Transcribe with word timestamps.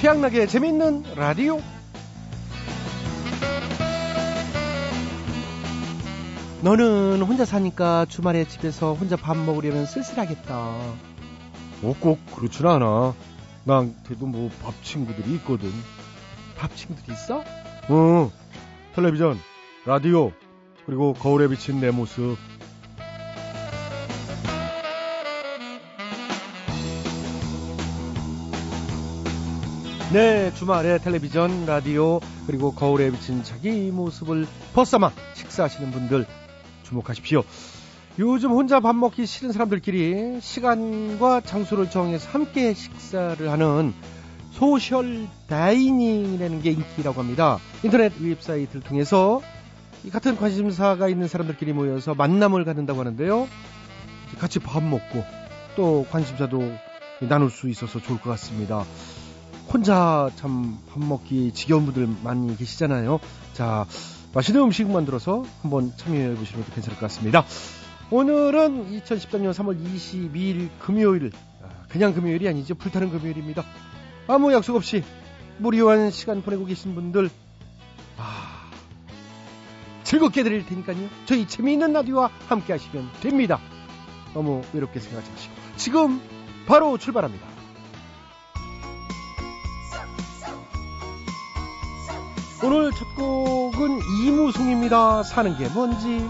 취향나게 0.00 0.46
재밌는 0.46 1.04
라디오. 1.14 1.60
너는 6.62 7.20
혼자 7.22 7.44
사니까 7.44 8.06
주말에 8.08 8.44
집에서 8.46 8.94
혼자 8.94 9.16
밥 9.16 9.36
먹으려면 9.36 9.86
쓸쓸하겠다. 9.86 10.56
어, 10.56 11.94
꼭 12.00 12.18
그렇진 12.34 12.66
않아. 12.66 13.14
나한테도 13.64 14.26
뭐 14.26 14.50
밥 14.62 14.72
친구들이 14.82 15.34
있거든. 15.36 15.70
밥 16.56 16.74
친구들 16.74 17.12
있어? 17.14 17.42
어, 17.88 18.30
텔레비전, 18.94 19.38
라디오, 19.86 20.32
그리고 20.86 21.12
거울에 21.14 21.48
비친 21.48 21.80
내 21.80 21.90
모습. 21.90 22.36
네, 30.12 30.52
주말에 30.54 30.98
텔레비전, 30.98 31.66
라디오, 31.66 32.18
그리고 32.48 32.72
거울에 32.72 33.12
비친 33.12 33.44
자기 33.44 33.92
모습을 33.92 34.44
벗삼아 34.74 35.12
식사하시는 35.34 35.92
분들 35.92 36.26
주목하십시오. 36.82 37.44
요즘 38.18 38.50
혼자 38.50 38.80
밥 38.80 38.96
먹기 38.96 39.24
싫은 39.24 39.52
사람들끼리 39.52 40.40
시간과 40.40 41.42
장소를 41.42 41.90
정해서 41.90 42.28
함께 42.30 42.74
식사를 42.74 43.48
하는 43.48 43.94
social 44.50 45.28
dining이라는 45.46 46.60
게 46.60 46.72
인기라고 46.72 47.20
합니다. 47.20 47.58
인터넷 47.84 48.12
웹사이트를 48.20 48.80
통해서 48.82 49.40
같은 50.10 50.36
관심사가 50.36 51.08
있는 51.08 51.28
사람들끼리 51.28 51.72
모여서 51.72 52.16
만남을 52.16 52.64
갖는다고 52.64 52.98
하는데요. 52.98 53.46
같이 54.40 54.58
밥 54.58 54.82
먹고 54.82 55.24
또 55.76 56.04
관심사도 56.10 56.72
나눌 57.28 57.48
수 57.48 57.68
있어서 57.68 58.00
좋을 58.00 58.20
것 58.20 58.30
같습니다. 58.30 58.84
혼자 59.72 60.30
참 60.36 60.78
밥 60.90 60.98
먹기 61.00 61.52
지겨운 61.52 61.84
분들 61.86 62.08
많이 62.22 62.56
계시잖아요. 62.56 63.20
자, 63.52 63.86
맛있는 64.34 64.62
음식 64.62 64.90
만들어서 64.90 65.44
한번 65.62 65.92
참여해 65.96 66.34
보시는 66.34 66.64
것도 66.64 66.74
괜찮을 66.74 66.98
것 66.98 67.06
같습니다. 67.06 67.44
오늘은 68.10 68.90
2013년 69.00 69.52
3월 69.52 69.80
22일 69.80 70.68
금요일, 70.80 71.30
아, 71.62 71.68
그냥 71.88 72.12
금요일이 72.12 72.48
아니죠. 72.48 72.74
불타는 72.74 73.10
금요일입니다. 73.10 73.64
아무 74.26 74.52
약속 74.52 74.74
없이 74.74 75.04
무료한 75.58 76.10
시간 76.10 76.42
보내고 76.42 76.64
계신 76.64 76.94
분들, 76.96 77.30
아, 78.18 78.68
즐겁게 80.02 80.42
드릴 80.42 80.66
테니까요. 80.66 81.08
저희 81.26 81.46
재미있는 81.46 81.92
라디오와 81.92 82.30
함께 82.48 82.72
하시면 82.72 83.08
됩니다. 83.20 83.60
너무 84.34 84.62
외롭게 84.72 84.98
생각하지 84.98 85.30
마시고. 85.30 85.54
지금 85.76 86.20
바로 86.66 86.98
출발합니다. 86.98 87.46
오늘 92.62 92.92
첫 92.92 93.14
곡은 93.14 94.00
이무송입니다. 94.22 95.22
사는 95.22 95.56
게 95.56 95.66
뭔지. 95.68 96.28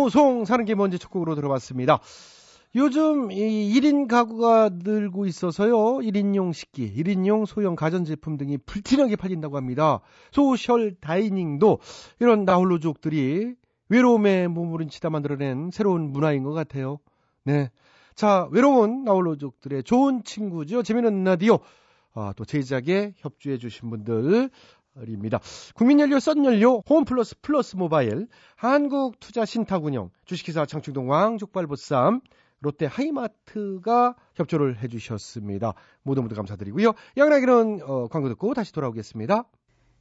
이무송 0.00 0.46
사는 0.46 0.64
게 0.64 0.74
뭔지 0.74 0.98
첫 0.98 1.10
곡으로 1.10 1.34
들어봤습니다. 1.34 2.00
요즘 2.74 3.30
이 3.30 3.38
1인 3.74 4.08
가구가 4.08 4.70
늘고 4.72 5.26
있어서요. 5.26 5.74
1인용 5.98 6.54
식기, 6.54 6.90
1인용 6.94 7.44
소형 7.44 7.76
가전제품 7.76 8.38
등이 8.38 8.58
불티나게 8.58 9.16
팔린다고 9.16 9.58
합니다. 9.58 10.00
소셜 10.32 10.94
다이닝도 11.00 11.80
이런 12.18 12.44
나홀로족들이 12.46 13.54
외로움에 13.90 14.48
머무른치다 14.48 15.10
만들어낸 15.10 15.70
새로운 15.70 16.12
문화인 16.12 16.44
것 16.44 16.52
같아요. 16.52 16.98
네. 17.44 17.70
자, 18.14 18.48
외로운 18.52 19.04
나홀로족들의 19.04 19.82
좋은 19.82 20.24
친구죠. 20.24 20.82
재미있는 20.82 21.24
라디오. 21.24 21.58
아, 22.14 22.32
또 22.36 22.44
제작에 22.44 23.12
협조해 23.16 23.58
주신 23.58 23.90
분들 23.90 24.50
입니다. 25.06 25.40
국민연료, 25.74 26.20
썬연료, 26.20 26.82
홈플러스 26.88 27.36
플러스 27.40 27.76
모바일, 27.76 28.26
한국투자신탁운영, 28.56 30.10
주식회사 30.24 30.66
장충동 30.66 31.10
왕족발보쌈, 31.10 32.20
롯데 32.60 32.86
하이마트가 32.86 34.14
협조를 34.34 34.82
해주셨습니다. 34.82 35.74
모두 36.02 36.22
모두 36.22 36.34
감사드리고요. 36.34 36.92
양락이는 37.16 37.80
어, 37.82 38.08
광고 38.08 38.28
듣고 38.28 38.52
다시 38.54 38.72
돌아오겠습니다. 38.72 39.44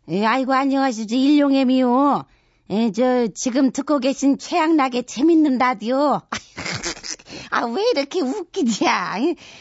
예, 0.10 0.26
아이고 0.26 0.54
안녕하시죠 0.54 1.16
일용애미요. 1.16 2.26
예, 2.72 2.92
저 2.92 3.28
지금 3.28 3.72
듣고 3.72 4.00
계신 4.00 4.38
최양락의 4.38 5.06
재밌는 5.06 5.58
라디오. 5.58 6.22
아 7.50 7.66
왜 7.66 7.84
이렇게 7.92 8.22
웃기냐? 8.22 9.16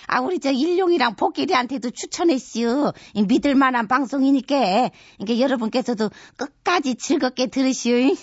아 0.06 0.20
우리 0.20 0.38
저 0.40 0.50
일용이랑 0.50 1.16
복길이한테도 1.16 1.90
추천했시오. 1.90 2.92
이 3.14 3.22
믿을 3.22 3.54
만한 3.54 3.88
방송이니까 3.88 4.90
이게 5.18 5.40
여러분께서도 5.40 6.10
끝까지 6.36 6.96
즐겁게 6.96 7.46
들으시오. 7.46 8.14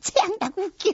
최양락 0.00 0.56
웃겨. 0.58 0.92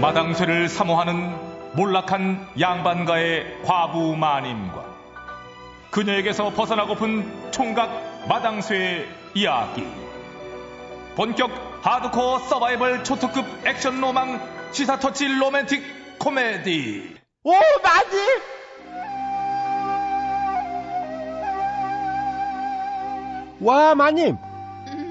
마당쇠를 0.00 0.68
사모하는 0.68 1.74
몰락한 1.74 2.48
양반가의 2.60 3.62
과부 3.64 4.16
마님과 4.16 4.87
그녀에게서 5.90 6.50
벗어나고픈 6.50 7.50
총각 7.50 8.26
마당쇠의 8.28 9.08
이야기 9.34 9.86
본격 11.16 11.50
하드코어 11.82 12.40
서바이벌 12.40 13.04
초특급 13.04 13.44
액션 13.66 14.00
로망 14.00 14.40
시사 14.72 14.98
터치 14.98 15.26
로맨틱 15.26 16.18
코미디 16.18 17.16
오, 17.44 17.52
맞지? 17.82 18.16
와, 23.60 23.94
마님. 23.94 24.36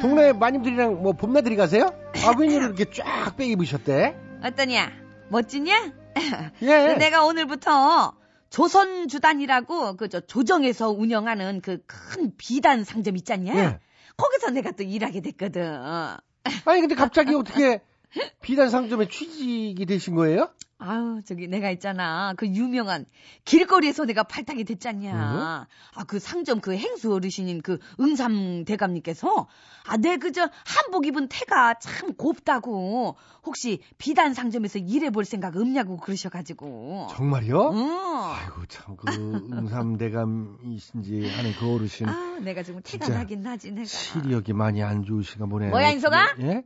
동네 0.02 0.32
마님들이랑 0.32 1.02
뭐 1.02 1.14
봄나들이 1.14 1.56
가세요? 1.56 1.92
아, 2.26 2.34
웬일로 2.38 2.66
이렇게 2.68 2.86
쫙 2.86 3.36
빼 3.36 3.46
입으셨대? 3.46 4.16
어떠냐? 4.44 4.92
멋지냐? 5.30 5.92
예. 6.62 6.94
내가 6.96 7.26
오늘부터 7.26 8.14
조선주단이라고 8.50 9.98
그 9.98 10.08
저 10.10 10.20
조정에서 10.22 10.90
운영하는 10.90 11.62
그 11.62 11.78
큰 11.86 12.32
비단 12.38 12.84
상점 12.84 13.16
있잖냐? 13.18 13.56
예. 13.56 13.80
거기서 14.16 14.52
내가 14.52 14.72
또 14.72 14.84
일하게 14.84 15.22
됐거든. 15.22 15.64
아니, 15.64 16.82
근데 16.82 16.96
갑자기 16.96 17.36
어떻게 17.36 17.82
비단 18.42 18.70
상점에 18.70 19.08
취직이 19.08 19.86
되신 19.86 20.16
거예요? 20.16 20.50
아유, 20.80 21.22
저기 21.26 21.48
내가 21.48 21.72
있잖아. 21.72 22.36
그 22.38 22.46
유명한 22.48 23.06
길거리에서 23.46 24.06
내가 24.06 24.22
발탁이 24.22 24.64
됐잖냐. 24.64 25.68
아, 25.96 26.04
그 26.06 26.20
상점 26.20 26.62
그 26.62 26.78
행수 26.78 27.12
어르신인 27.14 27.62
그 27.64 27.80
응삼 28.00 28.64
대감님께서 28.64 29.48
아, 29.88 29.98
내 29.98 30.18
그저 30.18 30.48
한복 30.66 31.08
입은 31.08 31.30
태가 31.30 31.80
참 31.80 32.14
곱다고 32.14 33.18
혹시 33.44 33.82
비단 33.98 34.36
상점에서 34.36 34.78
일해 34.78 35.10
볼 35.10 35.26
생각 35.26 35.56
없냐고 35.56 35.98
그러셔 35.98 36.30
가지고. 36.30 37.08
정말요? 37.10 37.72
응. 37.72 37.90
아이고, 37.90 38.66
참, 38.68 38.98
그, 38.98 39.08
응삼 39.52 39.98
대감이신지 39.98 41.28
하는 41.30 41.54
그 41.60 41.74
어르신. 41.74 42.08
아, 42.08 42.38
내가 42.42 42.62
지금 42.62 42.82
태가 42.84 43.10
나긴 43.10 43.42
나지 43.42 43.72
내가. 43.72 43.86
시력이 43.86 44.54
많이 44.54 44.84
안 44.84 45.04
좋으신가 45.04 45.48
보네. 45.48 45.70
뭐야, 45.70 45.90
인석아? 45.90 46.36
예? 46.42 46.64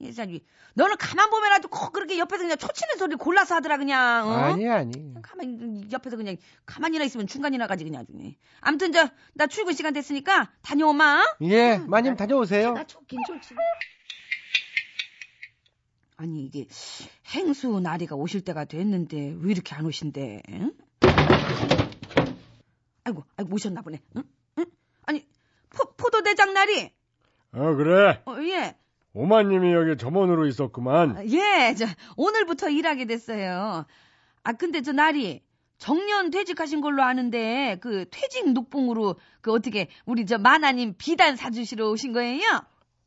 이 0.00 0.12
사람이 0.12 0.42
너는 0.74 0.96
가만 0.96 1.28
보면 1.28 1.52
아주 1.52 1.68
꼭 1.68 1.92
그렇게 1.92 2.18
옆에서 2.18 2.42
그냥 2.44 2.56
초치는 2.56 2.96
소리 2.96 3.16
골라서 3.16 3.56
하더라 3.56 3.76
그냥. 3.76 4.26
어? 4.28 4.32
아니, 4.32 4.66
아니. 4.68 5.14
가만히 5.20 5.86
옆에서 5.92 6.16
그냥 6.16 6.36
가만히나 6.64 7.04
있으면 7.04 7.26
중간이나 7.26 7.66
가지 7.66 7.84
그냥 7.84 8.00
아주. 8.02 8.12
아무튼 8.60 8.92
저 8.92 9.10
나 9.34 9.46
출근 9.46 9.74
시간 9.74 9.92
됐으니까 9.92 10.50
다녀오마. 10.62 11.22
예, 11.42 11.76
마님 11.78 12.16
다녀오세요. 12.16 12.72
나 12.72 12.84
좋긴 12.84 13.20
좋지. 13.26 13.54
아니 16.16 16.44
이게 16.44 16.66
행수 17.34 17.80
나리가 17.80 18.14
오실 18.16 18.42
때가 18.42 18.64
됐는데 18.66 19.36
왜 19.38 19.52
이렇게 19.52 19.74
안 19.74 19.86
오신대? 19.86 20.42
응? 20.50 20.72
아이고, 23.04 23.24
아이고 23.36 23.54
오셨나 23.54 23.80
보네. 23.82 24.00
응? 24.16 24.22
응? 24.58 24.64
아니 25.06 25.26
포, 25.70 25.92
포도대장 25.96 26.52
나리 26.54 26.92
어, 27.52 27.74
그래. 27.74 28.22
어, 28.26 28.36
예. 28.42 28.76
오마님이 29.12 29.72
여기 29.72 29.96
점원으로 29.96 30.46
있었구만. 30.46 31.16
아, 31.16 31.24
예, 31.24 31.74
저, 31.74 31.86
오늘부터 32.16 32.70
일하게 32.70 33.06
됐어요. 33.06 33.84
아, 34.44 34.52
근데 34.52 34.82
저 34.82 34.92
날이 34.92 35.42
정년 35.78 36.30
퇴직하신 36.30 36.80
걸로 36.80 37.02
아는데, 37.02 37.78
그 37.80 38.04
퇴직 38.10 38.52
녹봉으로, 38.52 39.16
그 39.40 39.52
어떻게, 39.52 39.88
우리 40.04 40.26
저 40.26 40.38
마나님 40.38 40.94
비단 40.96 41.36
사주시러 41.36 41.90
오신 41.90 42.12
거예요? 42.12 42.42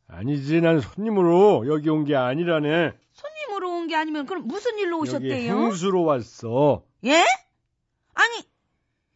아니지, 0.08 0.60
난 0.62 0.80
손님으로 0.82 1.66
여기 1.68 1.90
온 1.90 2.04
게 2.04 2.16
아니라네. 2.16 2.92
손님으로 3.14 3.70
온 3.78 3.88
게 3.88 3.96
아니면, 3.96 4.26
그럼 4.26 4.48
무슨 4.48 4.78
일로 4.80 4.98
여기 4.98 5.10
오셨대요? 5.10 5.54
행수로 5.66 6.04
왔어. 6.04 6.84
예? 7.06 7.24
아니, 8.16 8.44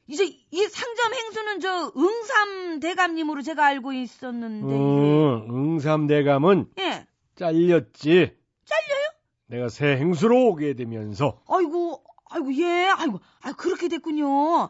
이제 0.08 0.26
이 0.26 0.64
상점 0.64 1.14
행수는 1.14 1.60
저 1.60 1.92
응삼 1.98 2.80
대감님으로 2.80 3.42
제가 3.42 3.66
알고 3.66 3.94
있었는데. 3.94 4.74
어, 4.74 5.46
응삼 5.50 6.08
대감은 6.08 6.68
예. 6.80 7.06
잘렸지. 7.36 8.36
잘려요? 8.66 9.08
내가 9.48 9.70
새 9.70 9.98
행수로 9.98 10.48
오게 10.48 10.74
되면서. 10.76 11.42
아이고, 11.48 12.04
아이고, 12.30 12.54
예, 12.56 12.90
아이고, 12.98 13.20
아 13.42 13.54
그렇게 13.54 13.88
됐군요. 13.90 14.70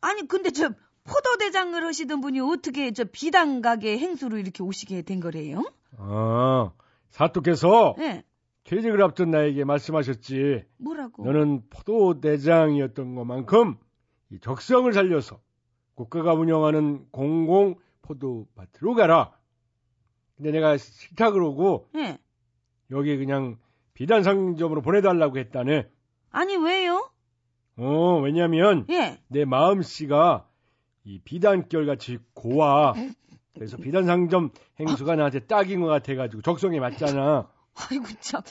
아니, 0.00 0.26
근데 0.28 0.50
저 0.50 0.70
포도 1.04 1.36
대장을 1.38 1.82
하시던 1.84 2.20
분이 2.20 2.40
어떻게 2.40 2.92
저 2.92 3.04
비단 3.04 3.60
가게 3.62 3.98
행수로 3.98 4.38
이렇게 4.38 4.62
오시게 4.62 5.02
된 5.02 5.20
거래요? 5.20 5.64
아, 5.98 6.72
사또께서 7.10 7.94
예. 8.00 8.24
퇴직을 8.64 9.02
앞둔 9.02 9.30
나에게 9.30 9.64
말씀하셨지. 9.64 10.64
뭐라고? 10.78 11.24
너는 11.24 11.62
포도 11.70 12.20
대장이었던 12.20 13.14
것만큼 13.14 13.76
이 14.30 14.38
적성을 14.40 14.92
살려서 14.92 15.40
국가가 15.94 16.34
운영하는 16.34 17.06
공공 17.10 17.76
포도밭으로 18.02 18.94
가라. 18.94 19.32
근데 20.36 20.50
내가 20.50 20.76
싫다 20.76 21.30
그러고 21.30 21.88
예. 21.96 22.18
여기 22.90 23.16
그냥 23.16 23.58
비단 23.94 24.22
상점으로 24.22 24.82
보내달라고 24.82 25.38
했다네. 25.38 25.88
아니, 26.30 26.56
왜요? 26.56 27.08
어, 27.76 28.20
왜냐면 28.20 28.86
예. 28.90 29.20
내 29.28 29.44
마음씨가 29.44 30.48
이 31.04 31.20
비단결 31.20 31.86
같이 31.86 32.18
고와. 32.34 32.94
그래서 33.54 33.76
비단 33.76 34.04
상점 34.04 34.50
행수가 34.80 35.14
나한테 35.14 35.46
딱인 35.46 35.80
것 35.80 35.86
같아가지고 35.86 36.42
적성에 36.42 36.80
맞잖아. 36.80 37.48
아이고, 37.90 38.06
참. 38.20 38.42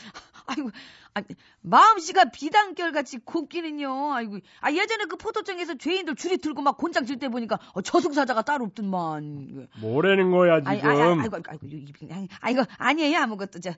아이고, 0.46 0.70
아, 1.15 1.21
마음씨가 1.62 2.25
비단결 2.31 2.92
같이 2.92 3.19
곱기는요. 3.19 4.13
아이고, 4.13 4.39
아, 4.62 4.71
예전에 4.71 5.06
그 5.06 5.15
포도청에서 5.15 5.75
죄인들 5.77 6.15
줄이 6.15 6.38
들고 6.38 6.62
막 6.62 6.77
곤장 6.77 7.06
칠때 7.06 7.30
보니까 7.30 7.60
어, 7.74 7.81
저승사자가 7.81 8.42
따로 8.42 8.65
없던만. 8.65 9.68
뭐라는 9.80 10.31
거야 10.31 10.60
지금? 10.62 10.71
아이, 10.71 10.81
아이, 10.81 11.01
아이고, 11.01 11.21
아이고, 11.21 11.38
아이고, 11.48 11.68
이- 11.68 11.86
아이, 12.12 12.27
아이고, 12.42 12.63
아니에요, 12.77 13.19
아무것도. 13.19 13.60
저, 13.60 13.71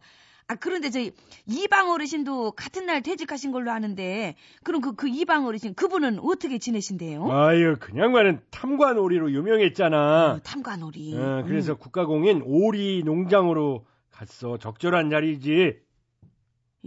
아, 0.47 0.55
그런데 0.55 0.89
저, 0.91 0.99
이방 1.47 1.89
어르신도 1.89 2.51
같은 2.51 2.85
날 2.85 3.01
퇴직하신 3.01 3.51
걸로 3.51 3.71
아는데, 3.71 4.35
그럼 4.63 4.79
그, 4.79 4.93
그 4.95 5.09
이방 5.09 5.45
어르신, 5.45 5.73
그분은 5.73 6.19
어떻게 6.19 6.57
지내신대요? 6.59 7.29
아유 7.31 7.75
그냥 7.79 8.11
말은 8.13 8.41
탐관오리로 8.51 9.31
유명했잖아. 9.31 10.33
어, 10.35 10.39
탐관오리. 10.43 11.17
어, 11.17 11.43
그래서 11.47 11.73
음. 11.73 11.77
국가공인 11.79 12.43
오리 12.45 13.01
농장으로 13.03 13.85
갔어. 14.11 14.57
적절한 14.57 15.09
자리지. 15.09 15.83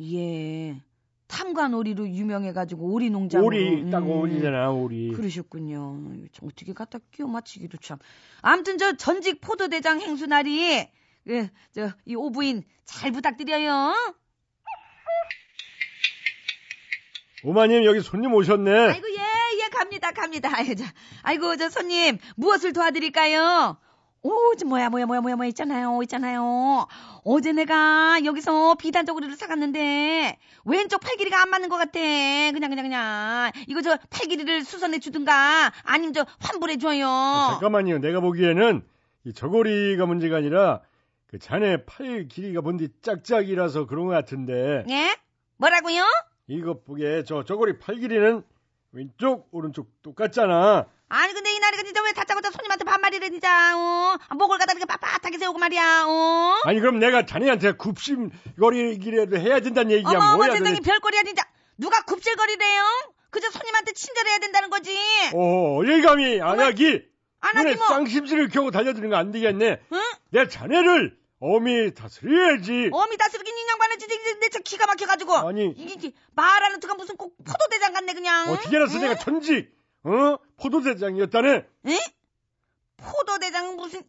예. 0.00 0.80
탐관오리로 1.28 2.08
유명해가지고 2.08 2.90
오리 2.90 3.10
농장. 3.10 3.44
오리 3.44 3.90
딱 3.90 4.08
오리잖아 4.08 4.70
오리. 4.70 5.12
그러셨군요. 5.12 6.14
어떻게 6.42 6.72
갖다 6.72 6.98
끼워 7.12 7.28
맞추기도 7.28 7.76
참. 7.78 7.98
아무튼 8.40 8.78
저 8.78 8.96
전직 8.96 9.40
포도대장 9.40 10.00
행수 10.00 10.26
날이 10.26 10.88
그, 11.26 11.48
저, 11.72 11.90
이 12.06 12.14
오부인 12.14 12.62
잘 12.84 13.12
부탁드려요. 13.12 13.94
오마님 17.44 17.84
여기 17.84 18.00
손님 18.00 18.32
오셨네. 18.32 18.70
아이고 18.70 19.06
예, 19.10 19.64
예 19.64 19.68
갑니다, 19.70 20.10
갑니다. 20.10 20.50
아이고 21.22 21.56
저 21.56 21.68
손님 21.68 22.18
무엇을 22.36 22.72
도와드릴까요? 22.72 23.76
오, 24.22 24.54
저 24.58 24.66
뭐야, 24.66 24.90
뭐야, 24.90 25.06
뭐야, 25.06 25.20
뭐야, 25.20 25.36
뭐야 25.36 25.48
있잖아요, 25.50 26.00
있잖아요. 26.02 26.86
어제 27.24 27.52
내가 27.52 28.18
여기서 28.24 28.74
비단 28.74 29.06
저고리를 29.06 29.34
사갔는데 29.36 30.38
왼쪽 30.64 31.00
팔 31.00 31.16
길이가 31.16 31.40
안 31.40 31.50
맞는 31.50 31.68
것 31.68 31.76
같아. 31.76 31.92
그냥, 32.00 32.70
그냥, 32.70 32.84
그냥. 32.84 33.52
이거 33.68 33.80
저 33.80 33.96
팔 34.10 34.26
길이를 34.28 34.64
수선해 34.64 34.98
주든가 34.98 35.72
아니면 35.84 36.12
저 36.14 36.26
환불해 36.40 36.78
줘요. 36.78 37.06
아, 37.08 37.48
잠깐만요. 37.52 37.98
내가 37.98 38.20
보기에는 38.20 38.84
이 39.24 39.32
저고리가 39.32 40.06
문제가 40.06 40.36
아니라 40.38 40.80
그 41.28 41.38
자네 41.38 41.84
팔 41.84 42.26
길이가 42.26 42.60
뭔지 42.60 42.88
짝짝이라서 43.02 43.86
그런 43.86 44.06
것 44.06 44.12
같은데 44.12 44.84
예? 44.88 45.16
뭐라고요? 45.58 46.02
이것 46.48 46.84
보게 46.84 47.22
저 47.24 47.44
저고리 47.44 47.78
팔 47.78 47.96
길이는 47.96 48.42
왼쪽 48.92 49.48
오른쪽 49.52 49.90
똑같잖아. 50.02 50.86
아니 51.10 51.32
근데 51.32 51.50
이 51.54 51.58
날이가 51.58 51.82
진짜 51.84 52.02
왜 52.02 52.12
다짜고짜 52.12 52.50
손님한테 52.50 52.84
반말이래 52.84 53.30
진짜 53.30 53.74
어? 53.76 54.16
아, 54.28 54.34
목을 54.34 54.58
갖다 54.58 54.72
이렇게 54.74 54.84
빳빳하게 54.84 55.38
세우고 55.38 55.58
말이야 55.58 56.04
어? 56.06 56.60
아니 56.64 56.80
그럼 56.80 56.98
내가 56.98 57.24
자네한테 57.24 57.72
굽심거리기라도 57.72 59.38
해야 59.38 59.60
된다는 59.60 59.90
얘기야 59.92 60.10
어머 60.10 60.18
어머 60.18 60.36
뭐야 60.36 60.52
세상에 60.52 60.70
도대체. 60.76 60.90
별거리야 60.90 61.22
진짜 61.22 61.42
누가 61.78 62.02
굽실거리래요? 62.04 62.82
그저 63.30 63.50
손님한테 63.50 63.92
친절해야 63.92 64.38
된다는 64.38 64.68
거지 64.70 64.94
어, 65.34 65.80
예감이 65.86 66.40
안하기. 66.42 67.02
안 67.40 67.54
눈에 67.56 67.70
하기 67.70 67.78
뭐 67.78 67.86
쌍심지를 67.88 68.48
켜고 68.48 68.70
달려드는 68.72 69.10
거 69.10 69.16
안 69.16 69.30
되겠네. 69.30 69.80
응? 69.92 70.02
내 70.30 70.48
자네를 70.48 71.16
어미 71.40 71.94
다스려야지. 71.94 72.90
어미 72.92 73.16
다스리긴 73.16 73.56
인양반을 73.56 73.98
진짜 73.98 74.14
내저 74.40 74.58
기가 74.60 74.86
막혀가지고 74.86 75.36
아니. 75.36 75.72
이게, 75.76 76.10
말하는 76.34 76.80
투가 76.80 76.94
무슨 76.94 77.16
꼭 77.16 77.36
포도대장 77.44 77.92
같네 77.92 78.14
그냥 78.14 78.50
어떻게 78.50 78.76
알았어 78.76 78.96
응? 78.96 79.00
내가 79.02 79.14
천직 79.18 79.70
어? 80.08 80.38
포도대장이었다네. 80.56 81.66
응? 81.86 81.98
포도대장은 82.96 83.76
무슨 83.76 84.02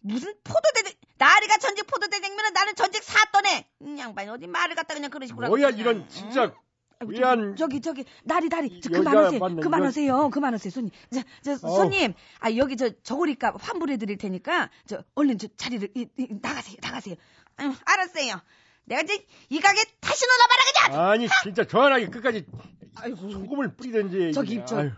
무슨 0.00 0.34
포도대장 0.44 0.92
나리가 1.18 1.58
전직 1.58 1.86
포도대장이면 1.86 2.52
나는 2.52 2.74
전직 2.74 3.02
사또네. 3.02 3.68
이 3.80 3.98
양반이 3.98 4.28
어디 4.28 4.46
말을 4.46 4.74
갖다 4.76 4.94
그냥 4.94 5.10
그러시구나 5.10 5.48
뭐야 5.48 5.70
이런 5.70 6.08
진짜 6.08 6.52
아이고, 6.98 7.12
위안 7.12 7.56
저기 7.56 7.80
저기 7.80 8.04
나리 8.24 8.48
나리 8.48 8.80
저, 8.80 8.90
여자 8.90 8.98
그만하세요. 9.10 9.40
맞네, 9.40 9.62
그만하세요. 9.62 10.30
그만하세요 10.30 10.70
손님. 10.70 10.90
저, 11.10 11.22
저 11.42 11.66
어. 11.66 11.76
손님. 11.76 12.14
아 12.40 12.54
여기 12.54 12.76
저 12.76 12.90
저고리값 13.02 13.56
환불해 13.58 13.96
드릴 13.96 14.16
테니까 14.18 14.70
저 14.86 15.02
얼른 15.14 15.38
저 15.38 15.48
자리를 15.56 15.88
이, 15.94 16.08
이, 16.18 16.28
나가세요 16.40 16.76
나가세요. 16.82 17.14
아유, 17.56 17.72
알았어요. 17.84 18.40
내가 18.84 19.02
이제 19.02 19.26
이 19.48 19.60
가게 19.60 19.82
다시 20.00 20.24
놀아봐라 20.26 20.92
그냥! 20.92 21.08
아니 21.10 21.28
진짜 21.42 21.64
저하나게 21.64 22.06
끝까지 22.08 22.46
아이고. 22.94 23.30
소금을 23.30 23.74
뿌리든지 23.76 24.32
저기. 24.32 24.62
저- 24.66 24.78
아유, 24.78 24.90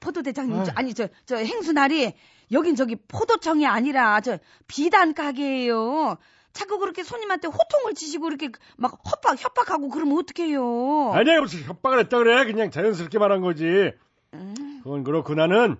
포도대장님 0.00 0.56
저, 0.64 0.70
아유. 0.70 0.74
아니 0.76 0.94
저 0.94 1.08
저 1.26 1.36
행수 1.36 1.72
날이 1.72 2.12
여긴 2.52 2.74
저기 2.74 2.96
포도청이 2.96 3.66
아니라 3.66 4.20
저 4.20 4.38
비단 4.66 5.14
가게예요. 5.14 6.16
자꾸 6.52 6.78
그렇게 6.80 7.04
손님한테 7.04 7.46
호통을 7.46 7.94
치시고 7.94 8.26
이렇게 8.28 8.50
막 8.76 8.98
협박 9.06 9.40
협박하고 9.42 9.88
그러면 9.88 10.18
어떡해요? 10.18 11.12
아니 11.12 11.24
내가 11.26 11.42
무슨 11.42 11.62
협박을 11.62 12.00
했다 12.00 12.18
그래? 12.18 12.44
그냥 12.44 12.70
자연스럽게 12.72 13.18
말한 13.18 13.40
거지. 13.40 13.92
음, 14.34 14.80
그건 14.82 15.04
그렇고 15.04 15.34
나는 15.34 15.76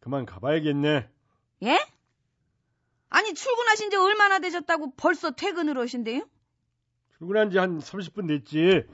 그만 0.00 0.24
가봐야겠네. 0.26 1.08
예? 1.64 1.78
아니 3.10 3.34
출근하신 3.34 3.90
지 3.90 3.96
얼마나 3.96 4.38
되셨다고 4.38 4.94
벌써 4.96 5.30
퇴근을 5.32 5.76
하신대요? 5.78 6.22
출근한 7.18 7.50
지 7.50 7.58
한 7.58 7.78
30분 7.78 8.26
됐지. 8.28 8.84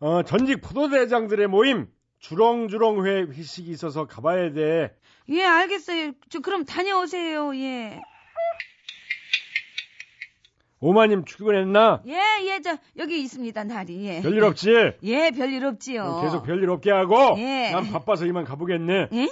어, 0.00 0.22
전직 0.22 0.60
포도대장들의 0.62 1.46
모임 1.48 1.88
주렁주렁 2.20 3.06
회 3.06 3.20
회식이 3.22 3.70
있어서 3.70 4.06
가봐야 4.06 4.52
돼 4.52 4.96
예, 5.30 5.44
알겠어요. 5.44 6.12
저 6.30 6.40
그럼 6.40 6.64
다녀오세요. 6.64 7.54
예. 7.56 8.00
오마님 10.80 11.24
출근했나? 11.24 12.02
예, 12.06 12.14
예, 12.44 12.60
저 12.62 12.76
여기 12.96 13.20
있습니다. 13.20 13.64
날이. 13.64 14.06
예. 14.06 14.22
별일 14.22 14.44
없지? 14.44 14.70
예, 15.02 15.30
별일 15.30 15.64
없지요. 15.64 16.20
계속 16.22 16.44
별일 16.44 16.70
없게 16.70 16.90
하고 16.90 17.34
예. 17.38 17.70
난 17.72 17.90
바빠서 17.90 18.26
이만 18.26 18.44
가보겠네 18.44 19.08
예? 19.12 19.28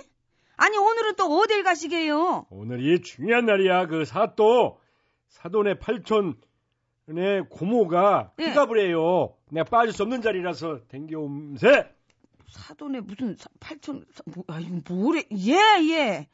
아니 0.57 0.77
오늘은 0.77 1.15
또 1.17 1.25
어딜 1.39 1.63
가시게요? 1.63 2.47
오늘이 2.51 3.01
중요한 3.01 3.47
날이야. 3.47 3.87
그 3.87 4.05
사또 4.05 4.81
사돈의 5.29 5.79
팔촌의 5.79 6.35
고모가 7.51 8.33
예. 8.41 8.45
피갑을 8.45 8.81
해요. 8.81 9.35
내가 9.51 9.65
빠질 9.71 9.93
수 9.95 10.03
없는 10.03 10.23
자리라서 10.23 10.81
댕겨옴세. 10.89 11.96
사돈에 12.51 13.01
무슨 13.01 13.37
사- 13.37 13.49
팔촌 13.61 14.05
사- 14.13 14.23
뭐, 14.27 14.45
아 14.49 14.61
이거 14.61 14.81
뭐래? 14.95 15.25
예, 15.33 15.55
예. 15.91 16.29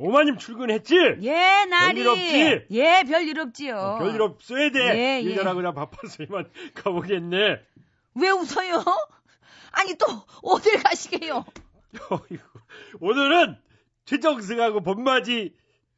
오마님 0.00 0.38
출근했지? 0.38 0.94
예, 1.22 1.64
날이. 1.64 1.94
별일 2.04 2.08
없지? 2.08 2.66
예, 2.70 3.02
별일 3.04 3.40
없지요. 3.40 3.76
어, 3.76 3.98
별일 3.98 4.22
없어야 4.22 4.70
돼. 4.70 4.78
예, 4.96 5.16
예. 5.16 5.20
일하라 5.20 5.54
그냥 5.54 5.74
바빠서 5.74 6.22
이만 6.22 6.48
가보겠네. 6.74 7.36
왜 8.14 8.30
웃어요? 8.30 8.84
아니 9.72 9.96
또 9.96 10.06
어딜 10.42 10.80
가시게요? 10.82 11.44
오늘은 13.00 13.56
최정승하고 14.04 14.82
봄맞이 14.82 15.52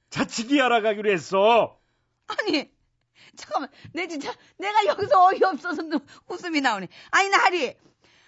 자치기 0.09 0.61
알아가기로 0.62 1.11
했어. 1.11 1.79
아니, 2.26 2.71
잠깐만, 3.37 3.71
내 3.93 4.07
진짜, 4.09 4.33
내가 4.59 4.87
여기서 4.87 5.27
어이없어서 5.27 5.83
눈- 5.83 6.07
웃음이 6.29 6.61
나오네. 6.61 6.89
아니, 7.11 7.29
나리. 7.29 7.75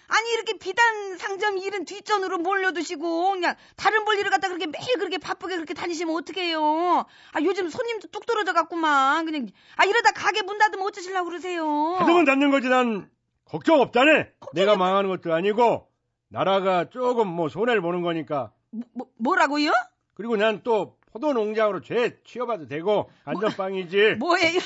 아니, 0.07 0.31
이렇게 0.33 0.57
비단 0.57 1.17
상점 1.17 1.57
일은 1.57 1.85
뒷전으로 1.85 2.37
몰려두시고, 2.39 3.31
그냥, 3.31 3.55
다른 3.75 4.05
볼 4.05 4.15
일을 4.17 4.29
갖다 4.29 4.47
그렇게 4.47 4.67
매일 4.67 4.97
그렇게 4.97 5.17
바쁘게 5.17 5.55
그렇게 5.55 5.73
다니시면 5.73 6.15
어떡해요. 6.15 7.05
아, 7.31 7.41
요즘 7.41 7.69
손님도 7.69 8.09
뚝 8.09 8.25
떨어져 8.25 8.53
갖구만. 8.53 9.25
그냥, 9.25 9.47
아, 9.75 9.85
이러다 9.85 10.11
가게 10.11 10.41
문 10.43 10.57
닫으면 10.57 10.85
어쩌시려고 10.85 11.29
그러세요. 11.29 11.65
하동은 11.99 12.25
닫는 12.25 12.51
거지 12.51 12.67
난 12.69 13.09
걱정 13.45 13.79
없다네. 13.81 14.33
내가 14.53 14.75
망하는 14.75 15.09
것도 15.09 15.33
아니고 15.33 15.87
나라가 16.27 16.89
조금 16.89 17.27
뭐 17.27 17.49
손해를 17.49 17.81
보는 17.81 18.01
거니까. 18.01 18.51
뭐, 18.71 18.83
뭐, 18.93 19.07
뭐라고요? 19.17 19.71
그리고 20.15 20.35
난 20.35 20.61
또 20.63 20.97
포도 21.13 21.31
농장으로 21.33 21.81
죄 21.81 22.17
취업해도 22.25 22.67
되고 22.67 23.09
안전빵이지. 23.23 24.15
뭐예요? 24.17 24.59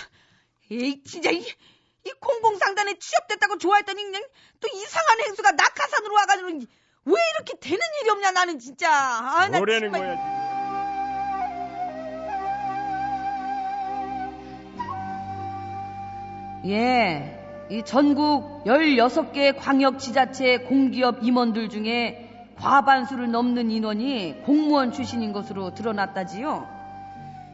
에이, 0.71 1.03
진짜, 1.03 1.29
이, 1.29 1.39
이 2.05 2.11
공공상단에 2.21 2.95
취업됐다고 2.99 3.57
좋아했더니 3.57 4.01
그냥 4.03 4.23
또 4.61 4.67
이상한 4.73 5.19
행수가 5.21 5.51
낙하산으로 5.51 6.13
와가지고 6.15 6.47
왜 7.05 7.13
이렇게 7.35 7.53
되는 7.59 7.79
일이 8.01 8.09
없냐 8.09 8.31
나는 8.31 8.59
진짜. 8.59 8.89
아, 8.89 9.49
나 9.49 9.57
뭐라는 9.57 9.91
정말- 9.91 10.01
거야? 10.15 10.37
예, 16.65 17.39
이 17.69 17.83
전국 17.83 18.63
16개 18.65 19.55
광역 19.57 19.99
지자체 19.99 20.59
공기업 20.59 21.19
임원들 21.21 21.69
중에 21.69 22.26
과반수를 22.59 23.31
넘는 23.31 23.71
인원이 23.71 24.41
공무원 24.43 24.91
출신인 24.91 25.31
것으로 25.33 25.73
드러났다지요. 25.73 26.77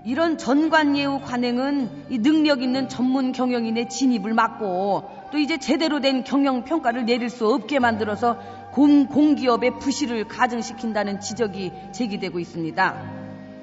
이런 0.06 0.38
전관예우 0.38 1.22
관행은 1.22 2.08
이 2.10 2.18
능력 2.20 2.62
있는 2.62 2.90
전문 2.90 3.32
경영인의 3.32 3.88
진입을 3.88 4.34
막고 4.34 5.10
또 5.32 5.38
이제 5.38 5.58
제대로 5.58 6.02
된 6.02 6.26
경영 6.26 6.66
평가를 6.66 7.06
내릴 7.06 7.30
수 7.30 7.48
없게 7.48 7.80
만들어서 7.80 8.38
공, 8.72 9.08
공기업의 9.08 9.80
부실을 9.80 10.28
가증시킨다는 10.28 11.22
지적이 11.22 11.72
제기되고 11.94 12.40
있습니다. 12.40 12.96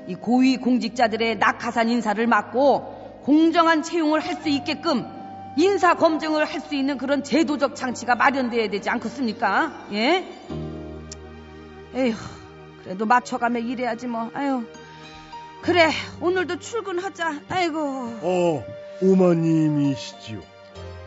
이 0.06 0.14
고위 0.14 0.56
공직자들의 0.56 1.38
낙하산 1.38 1.90
인사를 1.90 2.26
막고 2.26 3.20
공정한 3.23 3.82
채용을 3.82 4.20
할 4.20 4.37
수 4.37 4.49
있게끔 4.49 5.04
인사 5.56 5.94
검증을 5.94 6.47
할 6.47 6.61
수 6.61 6.75
있는 6.75 6.97
그런 6.97 7.23
제도적 7.23 7.76
장치가 7.76 8.14
마련돼야 8.14 8.70
되지 8.70 8.88
않겠습니까? 8.88 9.88
예? 9.92 10.25
에휴, 11.94 12.14
그래도 12.85 13.06
맞춰가며 13.06 13.61
일해야지 13.61 14.06
뭐. 14.06 14.30
아유, 14.35 14.64
그래 15.62 15.90
오늘도 16.20 16.59
출근하자. 16.59 17.42
아이고. 17.49 17.78
어, 18.23 18.64
오마님이시지요. 19.02 20.40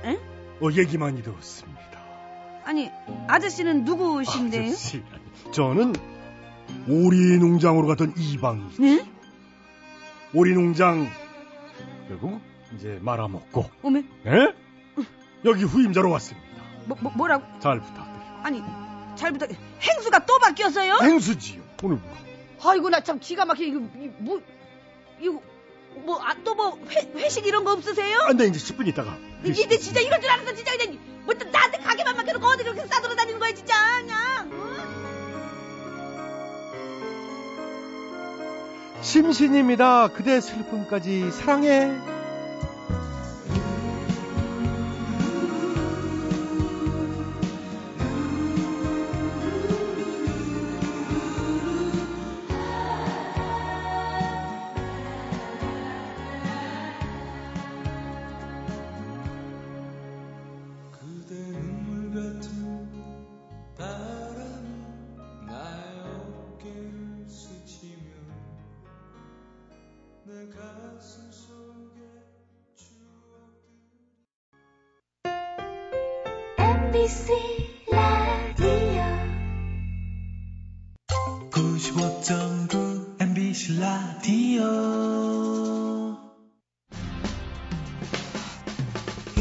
에? 0.06 0.20
어, 0.62 0.70
얘기 0.74 0.98
많이 0.98 1.22
들었습니다. 1.24 1.82
아니 2.66 2.90
아저씨는 3.28 3.84
누구신데요? 3.84 4.68
아저씨, 4.70 5.04
저는 5.52 5.94
오리 6.88 7.38
농장으로 7.40 7.88
갔던 7.88 8.14
이방이. 8.18 8.64
네? 8.80 9.06
오리 10.34 10.54
농장 10.54 11.08
결국 12.08 12.42
이제 12.76 12.98
말아먹고, 13.02 13.70
어메 13.84 14.04
예? 14.26 14.54
여기 15.46 15.64
후임자로 15.64 16.10
왔습니다. 16.12 16.48
뭐, 16.86 16.98
뭐 17.02 17.12
뭐라고? 17.16 17.44
잘 17.60 17.80
부탁드리고. 17.80 18.26
아니 18.44 18.62
잘 19.16 19.32
부탁. 19.32 19.50
행수가 19.82 20.26
또 20.26 20.40
바뀌었어요? 20.40 20.98
행수지요. 21.02 21.62
오늘 21.84 21.98
뭐? 21.98 22.18
아이고 22.72 22.90
나 22.90 23.02
참 23.02 23.20
기가 23.20 23.46
막혀 23.46 23.64
이거 23.64 23.80
이- 24.00 24.12
뭐 24.20 24.42
이거 25.20 25.42
뭐또뭐 25.96 26.80
회식 27.18 27.46
이런 27.46 27.64
거 27.66 27.74
없으세요? 27.74 28.20
안 28.22 28.38
돼, 28.38 28.46
이제 28.48 28.58
10분 28.60 28.88
있다가. 28.88 29.18
이제 29.44 29.78
진짜 29.78 30.00
이럴 30.00 30.20
줄 30.22 30.30
알았어 30.30 30.54
진짜 30.56 30.76
그냥 30.78 30.98
뭐또 31.26 31.46
나한테 31.52 31.78
가게만 31.80 32.16
맡겨놓고 32.16 32.48
어디 32.48 32.64
그렇게 32.64 32.86
싸돌아다니는 32.88 33.40
거야 33.40 33.54
진짜 33.54 33.74
그냥 34.02 34.50
응? 34.52 34.84
심신입니다. 39.02 40.08
그대 40.10 40.40
슬픔까지 40.42 41.32
사랑해. 41.32 41.92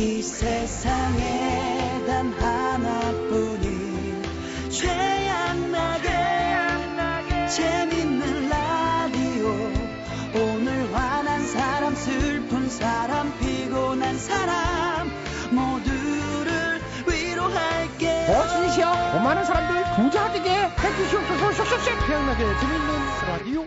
이 0.03 0.21
세상에 0.21 2.03
단 2.09 2.33
하나뿐인 2.33 4.21
최양나게 4.69 6.11
재밌는 7.47 8.49
라디오. 8.49 9.47
오늘 10.35 10.93
화난 10.93 11.47
사람 11.47 11.95
슬픈 11.95 12.69
사람 12.69 13.33
피곤한 13.39 14.19
사람 14.19 15.09
모두를 15.53 16.81
위로할게 17.07 18.27
버스이시여 18.27 19.13
고마는 19.13 19.45
사람들 19.45 19.85
부자 20.03 20.33
되게 20.33 20.51
해주시옵소서. 20.51 21.53
쏙쏙쏙 21.53 22.07
태양나게 22.09 22.43
재밌는 22.59 22.91
라디오 23.29 23.67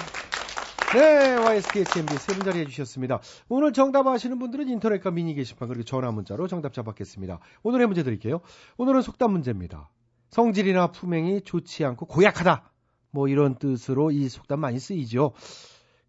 네 0.93 1.35
YSKHMB 1.35 2.13
세 2.17 2.33
분 2.33 2.43
자리해 2.43 2.65
주셨습니다 2.65 3.19
오늘 3.49 3.71
정답 3.71 4.07
아시는 4.07 4.39
분들은 4.39 4.67
인터넷과 4.67 5.11
미니 5.11 5.33
게시판 5.33 5.67
그리고 5.67 5.83
전화 5.83 6.11
문자로 6.11 6.47
정답 6.47 6.73
잡았겠습니다 6.73 7.39
오늘의 7.63 7.87
문제 7.87 8.03
드릴게요 8.03 8.41
오늘은 8.77 9.01
속담 9.01 9.31
문제입니다 9.31 9.89
성질이나 10.29 10.87
품행이 10.91 11.41
좋지 11.41 11.85
않고 11.85 12.05
고약하다 12.07 12.69
뭐 13.11 13.27
이런 13.27 13.55
뜻으로 13.55 14.11
이 14.11 14.27
속담 14.27 14.59
많이 14.59 14.79
쓰이죠 14.79 15.33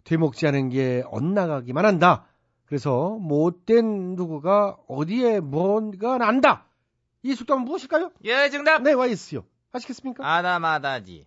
되먹지 0.05 0.47
않은 0.49 0.69
게 0.71 1.05
엇나가기만 1.07 1.85
한다. 1.85 2.27
그래서 2.65 3.17
못된 3.21 4.17
누구가 4.17 4.77
어디에 4.89 5.39
뭔가 5.41 6.19
난다. 6.19 6.67
이 7.23 7.35
속담은 7.35 7.65
무엇일까요? 7.65 8.11
예 8.25 8.49
정답. 8.51 8.83
네, 8.83 8.93
와이스요. 8.95 9.45
아시겠습니까? 9.71 10.27
아다마다지. 10.29 11.27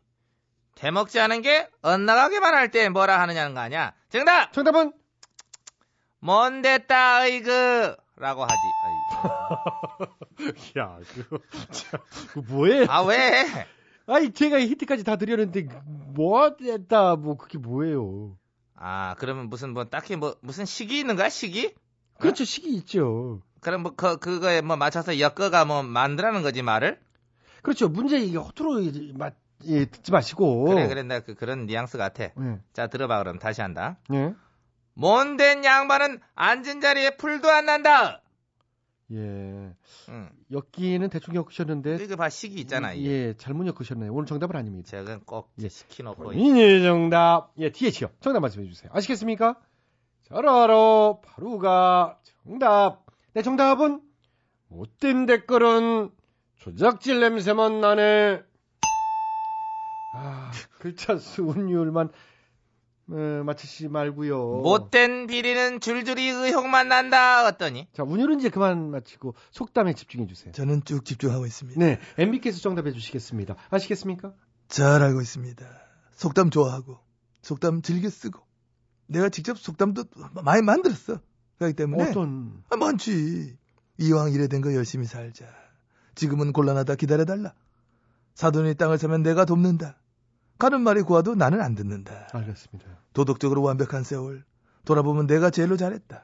대먹지 0.75 1.19
않은 1.19 1.41
게 1.41 1.69
엇나가기만 1.81 2.53
할 2.53 2.69
때 2.69 2.89
뭐라 2.89 3.19
하느냐는 3.21 3.53
거 3.53 3.61
아니야. 3.61 3.93
정답. 4.09 4.51
정답은 4.53 4.91
뭔데따 6.19 7.21
어이그 7.21 7.95
라고 8.17 8.45
하지. 8.45 8.73
야, 10.77 10.97
그거, 11.13 11.37
참, 11.71 11.99
그거 12.33 12.41
뭐예요? 12.53 12.85
아 12.89 13.01
왜? 13.03 13.45
아니 14.07 14.31
제가 14.31 14.59
히트까지 14.59 15.03
다 15.03 15.15
드렸는데 15.17 15.67
뭐 16.13 16.55
했다 16.61 17.15
뭐 17.15 17.35
그게 17.37 17.57
뭐예요? 17.57 18.37
아 18.75 19.15
그러면 19.19 19.49
무슨 19.49 19.73
뭐 19.73 19.85
딱히 19.85 20.15
뭐 20.15 20.35
무슨 20.41 20.65
식이 20.65 20.99
있는 20.99 21.15
거야 21.15 21.29
식이? 21.29 21.73
그렇죠 22.19 22.43
식이 22.45 22.69
있죠. 22.77 23.41
그럼 23.61 23.81
뭐 23.83 23.93
그, 23.95 24.17
그거에 24.17 24.61
뭐 24.61 24.75
맞춰서 24.77 25.19
엮어가 25.19 25.65
뭐 25.65 25.83
만들라는 25.83 26.41
거지 26.41 26.61
말을? 26.61 26.99
그렇죠 27.61 27.89
문제 27.89 28.17
이게 28.19 28.37
허투루 28.37 29.13
막 29.15 29.33
예, 29.67 29.85
듣지 29.85 30.11
마시고. 30.11 30.65
그래 30.65 30.87
그래 30.87 31.03
나 31.03 31.19
그, 31.19 31.35
그런 31.35 31.65
뉘앙스 31.65 31.97
같아. 31.97 32.25
예. 32.25 32.59
자 32.73 32.87
들어봐 32.87 33.19
그럼 33.19 33.39
다시 33.39 33.61
한다. 33.61 33.97
예. 34.13 34.33
못된 34.93 35.65
양반은 35.65 36.19
앉은 36.35 36.81
자리에 36.81 37.17
풀도 37.17 37.49
안 37.49 37.65
난다. 37.65 38.21
예. 39.11 39.17
응. 40.09 40.29
엮기는 40.51 41.09
대충 41.09 41.35
엮으셨는데. 41.35 41.97
이거 42.01 42.15
봐 42.15 42.29
시기 42.29 42.59
있잖아. 42.61 42.93
이게. 42.93 43.09
예, 43.09 43.33
잘못 43.37 43.67
엮으셨네요. 43.67 44.11
오늘 44.13 44.25
정답은 44.25 44.55
아닙니다. 44.55 44.89
저건 44.89 45.21
꼭 45.25 45.51
예. 45.61 45.69
시키놓고. 45.69 46.23
본인의 46.23 46.81
정답. 46.81 47.51
예, 47.59 47.71
TH요. 47.71 48.09
정답 48.21 48.39
말씀해 48.39 48.67
주세요. 48.67 48.89
아시겠습니까? 48.93 49.55
잘 50.27 50.47
알아. 50.47 51.17
바로가 51.23 52.19
정답. 52.43 53.05
네, 53.33 53.41
정답은 53.41 54.01
못된 54.69 55.25
댓글은 55.27 56.09
조작질 56.57 57.19
냄새만 57.19 57.81
나네. 57.81 58.41
아, 60.15 60.51
글자 60.79 61.17
수 61.17 61.43
운율만 61.43 62.09
어, 63.07 63.43
맞추시 63.45 63.87
말고요. 63.87 64.61
못된 64.63 65.27
비리는 65.27 65.79
줄줄이 65.79 66.27
의혹만 66.27 66.87
난다. 66.87 67.45
어떠니? 67.47 67.87
자, 67.93 68.03
운율은 68.03 68.39
이제 68.39 68.49
그만 68.49 68.89
마치고 68.89 69.35
속담에 69.51 69.93
집중해 69.93 70.25
주세요. 70.25 70.51
저는 70.53 70.83
쭉 70.85 71.05
집중하고 71.05 71.45
있습니다. 71.45 71.79
네, 71.79 71.99
MB께서 72.17 72.59
정답해 72.61 72.91
주시겠습니다. 72.93 73.55
아시겠습니까? 73.69 74.33
잘 74.69 75.03
알고 75.03 75.21
있습니다. 75.21 75.65
속담 76.13 76.49
좋아하고 76.49 76.97
속담 77.43 77.83
즐겨 77.83 78.09
쓰고 78.09 78.39
내가 79.07 79.29
직접 79.29 79.59
속담도 79.59 80.05
많이 80.43 80.63
만들었어. 80.63 81.19
그렇기 81.59 81.75
때문에 81.75 82.09
어떤 82.09 82.63
아, 82.69 82.75
많지. 82.75 83.55
이왕 83.99 84.31
이래 84.33 84.47
된 84.47 84.61
거 84.61 84.73
열심히 84.73 85.05
살자. 85.05 85.45
지금은 86.15 86.53
곤란하다 86.53 86.95
기다려달라. 86.95 87.53
사돈이 88.33 88.75
땅을 88.75 88.97
사면 88.97 89.21
내가 89.21 89.45
돕는다. 89.45 89.99
가는 90.57 90.81
말이 90.81 91.01
고와도 91.01 91.35
나는 91.35 91.61
안 91.61 91.75
듣는다. 91.75 92.27
알겠습니다. 92.33 92.89
도덕적으로 93.13 93.61
완벽한 93.61 94.03
세월. 94.03 94.43
돌아보면 94.85 95.27
내가 95.27 95.49
제일로 95.49 95.77
잘했다. 95.77 96.23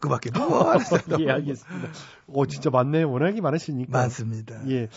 그 0.00 0.08
밖에 0.08 0.30
뭐 0.30 0.68
알았어. 0.70 0.98
예, 1.20 1.30
알겠습니다. 1.30 1.88
오, 2.26 2.46
진짜 2.46 2.70
많네요. 2.70 3.10
워낙이 3.10 3.40
많으시니까. 3.40 3.90
많습니다. 3.96 4.68
예. 4.68 4.88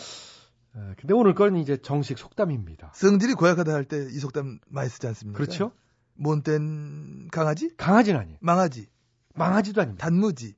아, 0.74 0.94
근데 0.98 1.14
오늘 1.14 1.34
건 1.34 1.56
이제 1.56 1.76
정식 1.78 2.18
속담입니다. 2.18 2.92
성질이 2.94 3.34
고약하다 3.34 3.72
할 3.72 3.84
때 3.84 4.08
이 4.10 4.18
속담 4.18 4.58
많이 4.68 4.88
쓰지 4.90 5.06
않습니까? 5.06 5.36
그렇죠? 5.38 5.72
못된 6.14 7.28
강아지? 7.32 7.70
강아지는 7.76 8.20
아니에요. 8.20 8.38
망아지. 8.40 8.88
망아지도 9.34 9.80
아닙니다. 9.82 10.04
단무지. 10.04 10.54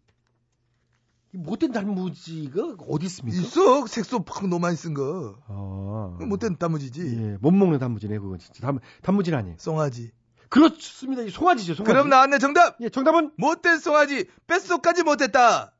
이 1.35 1.37
못된 1.37 1.73
단무지가 1.73 2.77
어디 2.89 3.07
있습니까? 3.07 3.39
있어. 3.39 3.87
색소 3.87 4.25
팍 4.25 4.49
많이 4.49 4.77
쓴 4.77 4.95
거. 4.95 5.37
아, 5.47 6.17
못된 6.25 6.57
단무지지. 6.57 7.03
예, 7.19 7.37
못 7.41 7.51
먹는 7.53 7.79
단무지네, 7.79 8.19
그건 8.19 8.39
진짜. 8.39 8.63
단, 8.63 8.79
단무지는 9.03 9.39
아니에요. 9.39 9.57
송아지. 9.59 10.11
그렇습니다. 10.49 11.23
이 11.23 11.31
송아지죠, 11.31 11.75
송아지. 11.75 11.93
그럼 11.93 12.09
나왔네 12.09 12.39
정답. 12.39 12.79
예, 12.81 12.89
정답은? 12.89 13.33
못된 13.37 13.79
송아지. 13.79 14.27
뱃속까지 14.47 15.03
못했다. 15.03 15.75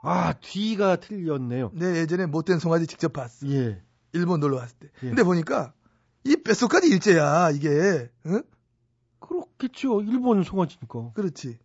아, 0.00 0.32
뒤가 0.40 0.96
틀렸네요. 0.96 1.72
내 1.74 1.98
예전에 1.98 2.24
못된 2.24 2.58
송아지 2.58 2.86
직접 2.86 3.12
봤어. 3.12 3.46
예. 3.48 3.82
일본 4.14 4.40
놀러 4.40 4.56
갔을 4.56 4.74
때. 4.78 4.88
예. 5.02 5.08
근데 5.08 5.22
보니까 5.22 5.74
이 6.24 6.36
뱃속까지 6.36 6.88
일제야 6.88 7.50
이게. 7.50 8.10
응? 8.26 8.42
그렇겠죠. 9.18 10.00
일본 10.00 10.42
송아지니까. 10.42 11.12
그렇지. 11.12 11.58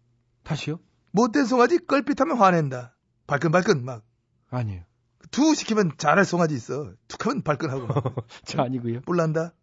다시요? 0.44 0.80
못된 1.16 1.46
송아지 1.46 1.78
껄핏하면 1.86 2.38
화낸다. 2.38 2.94
발끈발끈 3.28 3.86
막. 3.86 4.04
아니에요. 4.50 4.84
투 5.32 5.56
시키면 5.56 5.94
잘할 5.98 6.26
송아지 6.26 6.54
있어. 6.56 6.92
툭하면 7.08 7.42
발끈하고. 7.42 7.88
막. 7.88 8.28
자, 8.46 8.64
아니고요. 8.64 9.02
뿔난다. 9.02 9.54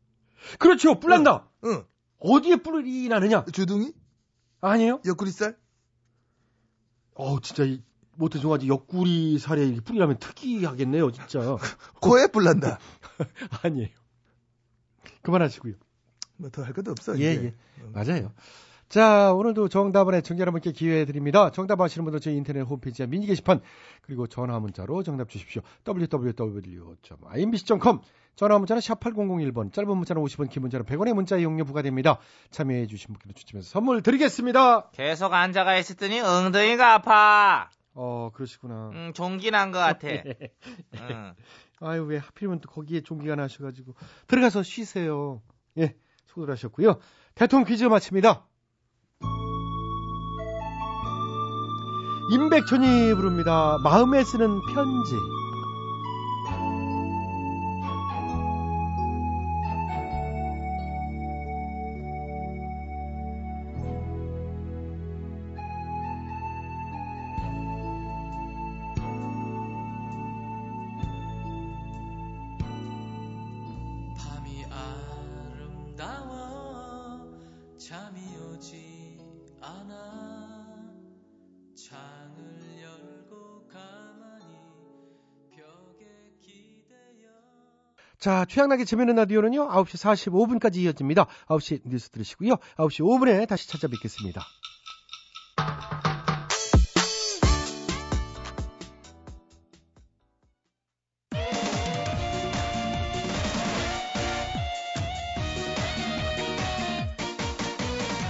그렇죠. 0.59 0.99
뿔난다. 0.99 1.49
응. 1.65 1.85
어디에 2.19 2.57
뿔이 2.57 3.09
나느냐? 3.09 3.45
주둥이? 3.53 3.93
아니에요? 4.61 5.01
옆구리살? 5.05 5.57
어, 7.15 7.41
진짜 7.41 7.65
이 7.65 7.83
못된 8.17 8.41
송아지 8.41 8.69
옆구리 8.69 9.39
살에 9.39 9.65
이렇게 9.67 9.81
뿔이 9.83 9.99
나면 9.99 10.19
특이하겠네요, 10.19 11.11
진짜. 11.13 11.57
코에 12.01 12.29
뿔난다. 12.29 12.79
아니에요. 13.63 13.89
그만하시고요. 15.23 15.75
뭐 16.39 16.51
더 16.51 16.63
할 16.65 16.73
것도 16.73 16.91
없어. 16.93 17.19
예, 17.21 17.35
이제. 17.35 17.45
예. 17.45 17.85
맞아요. 17.93 18.33
자, 18.93 19.33
오늘도 19.33 19.69
정답을 19.69 20.15
애청자 20.17 20.43
여러분께 20.43 20.73
기회 20.73 21.07
드립니다. 21.07 21.51
정답 21.51 21.81
아시는 21.81 22.05
분들 22.05 22.21
저희 22.21 22.37
인터넷 22.37 22.61
홈페이지와 22.61 23.07
미니 23.07 23.25
게시판 23.25 23.63
그리고 24.03 24.27
전화 24.27 24.61
문자로 24.61 25.03
정답 25.03 25.31
주십시오. 25.31 25.63
www.imbc.com 25.89 28.01
전화 28.37 28.59
문자는 28.59 28.83
샵 28.83 29.01
8001번, 29.01 29.73
짧은 29.73 29.97
문자는 29.97 30.23
50원, 30.23 30.51
긴 30.51 30.61
문자는 30.61 30.85
100원의 30.85 31.15
문자 31.15 31.39
이용료 31.39 31.65
부과됩니다. 31.65 32.19
참여해 32.51 32.87
주신 32.87 33.15
분께는 33.15 33.35
추첨해서 33.35 33.71
선물 33.71 34.03
드리겠습니다. 34.03 34.91
계속 34.91 35.33
앉아가 35.33 35.79
있었더니 35.79 36.21
엉덩이가 36.21 36.93
아파. 36.93 37.71
어, 37.95 38.29
그러시구나. 38.35 38.91
음, 38.93 39.13
종기 39.15 39.51
난 39.51 39.73
것 39.73 39.79
같아. 39.79 40.07
응. 41.01 41.33
아유, 41.81 42.03
왜 42.05 42.19
하필이면 42.19 42.61
또 42.61 42.69
거기에 42.71 43.01
종기가 43.01 43.37
나셔가지고. 43.37 43.95
들어가서 44.27 44.63
쉬세요. 44.63 45.41
예, 45.79 45.95
수고들 46.27 46.53
하셨고요. 46.53 46.99
대통령 47.35 47.67
퀴즈 47.67 47.85
마칩니다. 47.85 48.47
임백천이 52.33 53.13
부릅니다. 53.15 53.79
마음에 53.83 54.25
쓰는 54.25 54.63
편지. 54.63 55.15
자, 88.23 88.47
최양락의 88.49 88.87
재미있는 88.87 89.17
라디오는요, 89.17 89.69
9시 89.69 89.99
45분까지 90.31 90.77
이어집니다. 90.77 91.27
9시 91.49 91.81
뉴스 91.85 92.09
들으시고요. 92.11 92.55
9시 92.77 93.01
5분에 93.01 93.49
다시 93.49 93.69
찾아뵙겠습니다. 93.69 94.47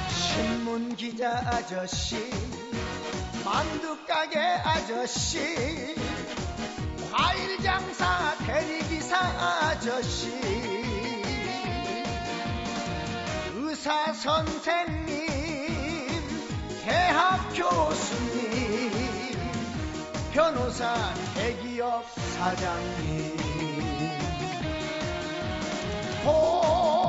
신문 0.09 0.97
기자 0.97 1.37
아저씨, 1.37 2.17
만두 3.45 4.07
가게 4.07 4.39
아저씨, 4.39 5.39
과일 7.12 7.62
장사 7.62 8.35
대리기사 8.46 9.16
아저씨, 9.18 10.31
의사 13.55 14.12
선생님, 14.14 15.27
대학 16.85 17.51
교수님, 17.55 18.90
변호사 20.33 20.94
대기업 21.35 22.07
사장님. 22.35 23.37
포 26.25 27.02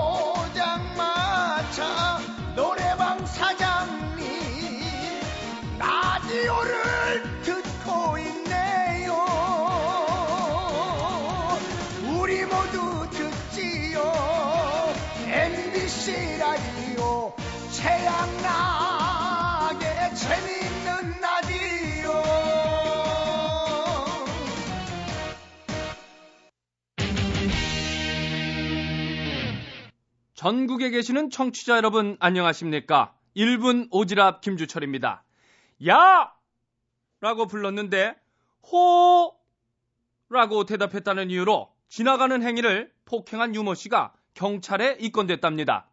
최양락의 17.84 19.76
재밌는 20.15 21.19
라디오 21.19 22.13
전국에 30.34 30.91
계시는 30.91 31.30
청취자 31.30 31.76
여러분 31.76 32.15
안녕하십니까? 32.22 33.13
1분 33.36 33.89
오지랖 33.91 34.39
김주철입니다. 34.39 35.26
야! 35.89 36.34
라고 37.19 37.48
불렀는데 37.48 38.15
호! 38.72 39.36
라고 40.30 40.63
대답했다는 40.63 41.32
이유로 41.32 41.69
지나가는 41.89 42.41
행위를 42.41 42.93
폭행한 43.04 43.54
유모 43.56 43.74
씨가 43.74 44.13
경찰에 44.36 44.96
입건됐답니다. 45.02 45.89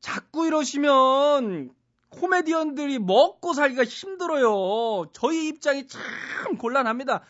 자꾸 0.00 0.46
이러시면 0.46 1.74
코미디언들이 2.10 2.98
먹고 2.98 3.52
살기가 3.52 3.84
힘들어요. 3.84 5.10
저희 5.12 5.48
입장이 5.48 5.86
참 5.86 6.56
곤란합니다. 6.58 7.22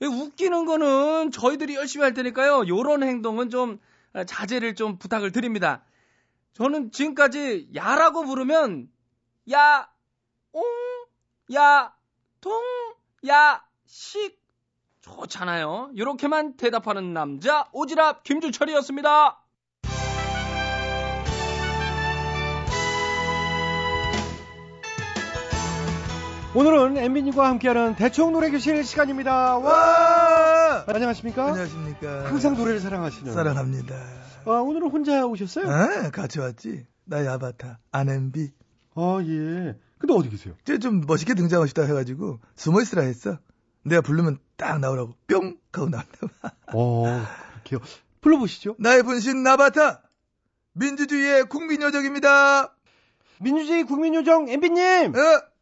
웃기는 0.00 0.64
거는 0.64 1.30
저희들이 1.30 1.74
열심히 1.76 2.02
할 2.02 2.12
테니까요. 2.14 2.66
요런 2.68 3.02
행동은 3.02 3.50
좀 3.50 3.80
자제를 4.26 4.74
좀 4.74 4.98
부탁을 4.98 5.32
드립니다. 5.32 5.84
저는 6.54 6.92
지금까지 6.92 7.70
야라고 7.74 8.24
부르면 8.24 8.90
야, 9.52 9.88
옹, 10.52 10.62
야, 11.54 11.94
통, 12.40 12.52
야, 13.26 13.64
식 13.86 14.40
좋잖아요. 15.00 15.90
이렇게만 15.94 16.56
대답하는 16.56 17.12
남자 17.12 17.64
오지랖 17.72 18.22
김주철이었습니다. 18.22 19.41
오늘은 26.54 26.98
엠비님과 26.98 27.48
함께하는 27.48 27.96
대충 27.96 28.30
노래 28.32 28.50
교실 28.50 28.84
시간입니다. 28.84 29.56
와! 29.56 30.84
안녕하십니까? 30.86 31.46
안녕하십니까. 31.46 32.26
항상 32.26 32.54
노래를 32.56 32.78
사랑하시는. 32.78 33.32
사랑합니다. 33.32 33.94
아, 34.44 34.50
오늘은 34.50 34.90
혼자 34.90 35.24
오셨어요? 35.24 35.70
아, 35.70 36.10
같이 36.10 36.40
왔지. 36.40 36.86
나의 37.06 37.26
아바타, 37.28 37.78
아냄비. 37.90 38.50
아, 38.94 39.18
예. 39.22 39.78
근데 39.96 40.12
어디 40.12 40.28
계세요? 40.28 40.54
쟤좀 40.64 41.04
멋있게 41.06 41.32
등장하고 41.32 41.66
싶다 41.68 41.84
해가지고 41.84 42.38
숨어 42.56 42.82
있으라 42.82 43.02
했어. 43.02 43.38
내가 43.84 44.02
부르면 44.02 44.38
딱 44.58 44.78
나오라고 44.78 45.14
뿅 45.28 45.56
하고 45.72 45.88
나온다. 45.88 46.08
어, 46.74 47.04
그렇게요. 47.64 47.80
불러보시죠. 48.20 48.76
나의 48.78 49.04
분신 49.04 49.42
나바타 49.42 50.02
민주주의의 50.74 51.44
국민요정입니다. 51.44 52.74
민주주의 53.40 53.84
국민요정 53.84 54.50
엠비님. 54.50 55.14
어? 55.16 55.52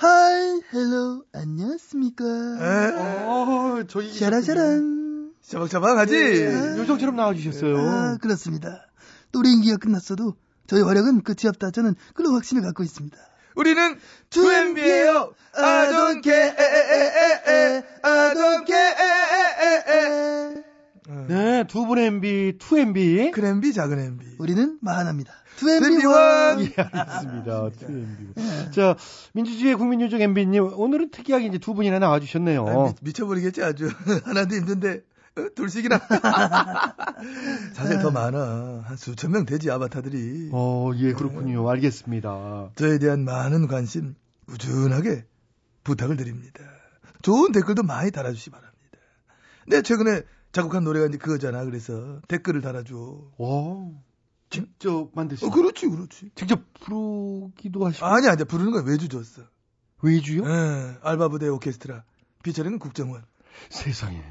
Hi, 0.00 0.62
hello, 0.72 1.24
안녕하십니까. 1.34 2.24
어, 2.24 3.82
저희 3.86 4.10
샤라샤란. 4.10 5.32
샤방샤방하지? 5.42 6.14
예. 6.16 6.46
요정처럼 6.78 7.16
나와주셨어요. 7.16 7.76
아, 7.76 8.16
그렇습니다. 8.22 8.86
노래 9.30 9.50
인기가 9.50 9.76
끝났어도 9.76 10.36
저희 10.66 10.80
활약은 10.80 11.22
끝이 11.22 11.46
없다. 11.48 11.70
저는 11.70 11.96
그런 12.14 12.32
확신을 12.32 12.62
갖고 12.62 12.82
있습니다. 12.82 13.14
우리는 13.56 13.98
2MB예요. 14.30 15.34
I 15.52 15.88
don't 15.92 16.24
care. 16.24 16.54
I 18.02 18.34
don't 18.34 18.66
care. 18.66 18.94
네, 21.28 21.64
두 21.68 21.84
분의 21.84 22.06
MB, 22.06 22.52
2MB. 22.58 23.32
큰 23.32 23.44
MB, 23.44 23.74
작은 23.74 23.98
MB. 23.98 24.26
우리는 24.38 24.78
마하나입니다. 24.80 25.34
2MB1. 25.60 26.60
예, 26.60 26.82
알겠습니다. 26.82 27.68
2MB. 27.76 28.72
자, 28.72 28.96
민주주의 29.32 29.74
국민요정 29.74 30.20
MB님, 30.20 30.72
오늘은 30.74 31.10
특이하게 31.10 31.46
이제 31.46 31.58
두 31.58 31.74
분이나 31.74 31.98
나와주셨네요. 31.98 32.66
아, 32.66 32.94
미, 33.02 33.12
쳐버리겠지 33.12 33.62
아주. 33.62 33.88
하나도 34.24 34.54
힘든데, 34.54 35.02
어, 35.36 35.46
둘씩이나. 35.54 36.00
사실 37.74 37.98
더 38.00 38.10
많아. 38.10 38.82
한 38.84 38.96
수천 38.96 39.32
명 39.32 39.44
되지, 39.44 39.70
아바타들이. 39.70 40.50
어, 40.52 40.90
예, 40.96 41.12
그렇군요. 41.12 41.68
알겠습니다. 41.68 42.70
저에 42.76 42.98
대한 42.98 43.24
많은 43.24 43.68
관심, 43.68 44.14
꾸준하게 44.46 45.24
부탁을 45.84 46.16
드립니다. 46.16 46.62
좋은 47.22 47.52
댓글도 47.52 47.82
많이 47.82 48.10
달아주시 48.10 48.50
바랍니다. 48.50 48.80
내 49.66 49.82
최근에 49.82 50.22
작곡한 50.52 50.82
노래가 50.84 51.06
이제 51.06 51.18
그거잖아. 51.18 51.64
그래서 51.64 52.20
댓글을 52.28 52.60
달아줘. 52.60 52.94
와, 53.38 53.88
직접 54.50 55.10
만드신 55.14 55.48
어, 55.48 55.50
그렇지, 55.50 55.86
그렇지. 55.88 56.30
직접 56.34 56.60
부르기도 56.80 57.86
하시고. 57.86 58.04
아니야, 58.04 58.34
이제 58.34 58.44
부르는 58.44 58.72
건 58.72 58.84
외주 58.86 59.08
줬어. 59.08 59.42
외주요? 60.02 60.42
예, 60.44 60.96
알바부대 61.02 61.48
오케스트라. 61.48 62.04
피처링은 62.42 62.78
국정원. 62.78 63.22
세상에. 63.68 64.22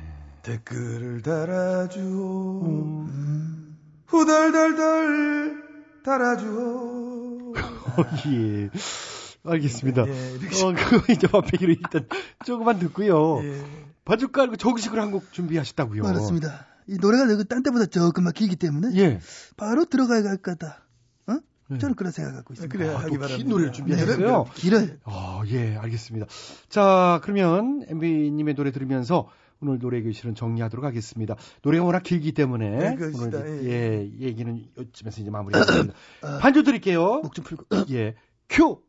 댓글을 0.44 1.22
달아주오. 1.22 2.62
음. 2.66 3.78
후덜덜덜 4.08 5.64
달아주오. 6.04 7.54
예. 8.28 8.70
알겠습니다. 9.46 10.08
예, 10.08 10.32
이렇게 10.40 10.64
어, 10.66 10.74
그거 10.74 11.14
이제 11.14 11.28
맛배기로 11.32 11.72
일단 11.74 12.08
조금만 12.46 12.78
듣고요. 12.80 13.40
예. 13.44 13.64
바둑 14.06 14.32
깔고 14.32 14.58
정식으로 14.58 15.02
한 15.02 15.12
곡 15.12 15.32
준비하셨다고요. 15.32 16.04
그렇습니다. 16.04 16.66
이 16.90 16.98
노래가 17.00 17.26
내가 17.26 17.44
딴 17.44 17.64
때보다 17.64 17.86
조금만 17.86 18.34
길기 18.34 18.56
때문에 18.56 18.96
예. 19.00 19.20
바로 19.58 19.86
들어가야 19.86 20.24
할 20.24 20.38
거다. 20.38 20.84
어? 21.28 21.38
네. 21.68 21.78
저는 21.78 21.96
그런 21.96 22.12
생각 22.12 22.34
갖고 22.34 22.54
있습니다. 22.54 22.78
그래, 22.78 22.90
아. 22.94 23.28
긴 23.38 23.48
노래를 23.50 23.72
준비하셨어요? 23.72 24.44
네, 24.46 24.52
길어요. 24.56 24.88
아, 25.04 25.44
예, 25.48 25.76
알겠습니다. 25.76 26.26
자, 26.70 27.20
그러면 27.24 27.84
MB님의 27.88 28.56
노래 28.56 28.72
들으면서 28.72 29.30
오늘 29.62 29.78
노래 29.78 30.02
교실은 30.02 30.36
정리하도록 30.36 30.86
하겠습니다. 30.86 31.36
노래가 31.64 31.84
워낙 31.84 32.02
길기 32.04 32.32
때문에 32.32 32.96
네. 32.96 32.98
오늘 33.14 33.28
이제, 33.28 33.70
예. 33.70 34.10
예, 34.10 34.10
얘기는 34.28 34.66
이쯤에서 34.80 35.22
이제 35.22 35.30
마무리하겠습니다. 35.30 35.94
아, 36.24 36.38
반주 36.40 36.64
드릴게요. 36.64 37.20
목 37.22 37.34
좀 37.34 37.44
풀고. 37.44 37.66
예, 37.92 38.16
큐. 38.48 38.82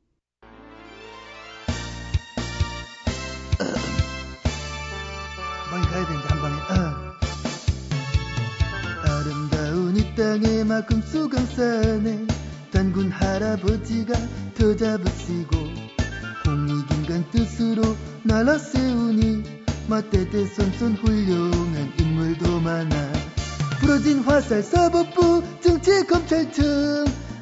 땅의 10.41 10.65
만큼 10.65 11.03
수강산에 11.03 12.27
단군 12.73 13.11
할아버지가 13.11 14.15
더 14.57 14.75
잡으시고 14.75 15.57
홍익인간 16.47 17.31
뜻으로 17.31 17.83
날아 18.23 18.57
세우니 18.57 19.43
맞대대 19.87 20.47
손손 20.47 20.95
훌륭한 20.95 21.93
인물도 21.99 22.61
많아. 22.61 23.13
부러진 23.81 24.21
화살 24.21 24.63
사법부 24.63 25.43
정치 25.61 26.07
검찰청 26.07 26.65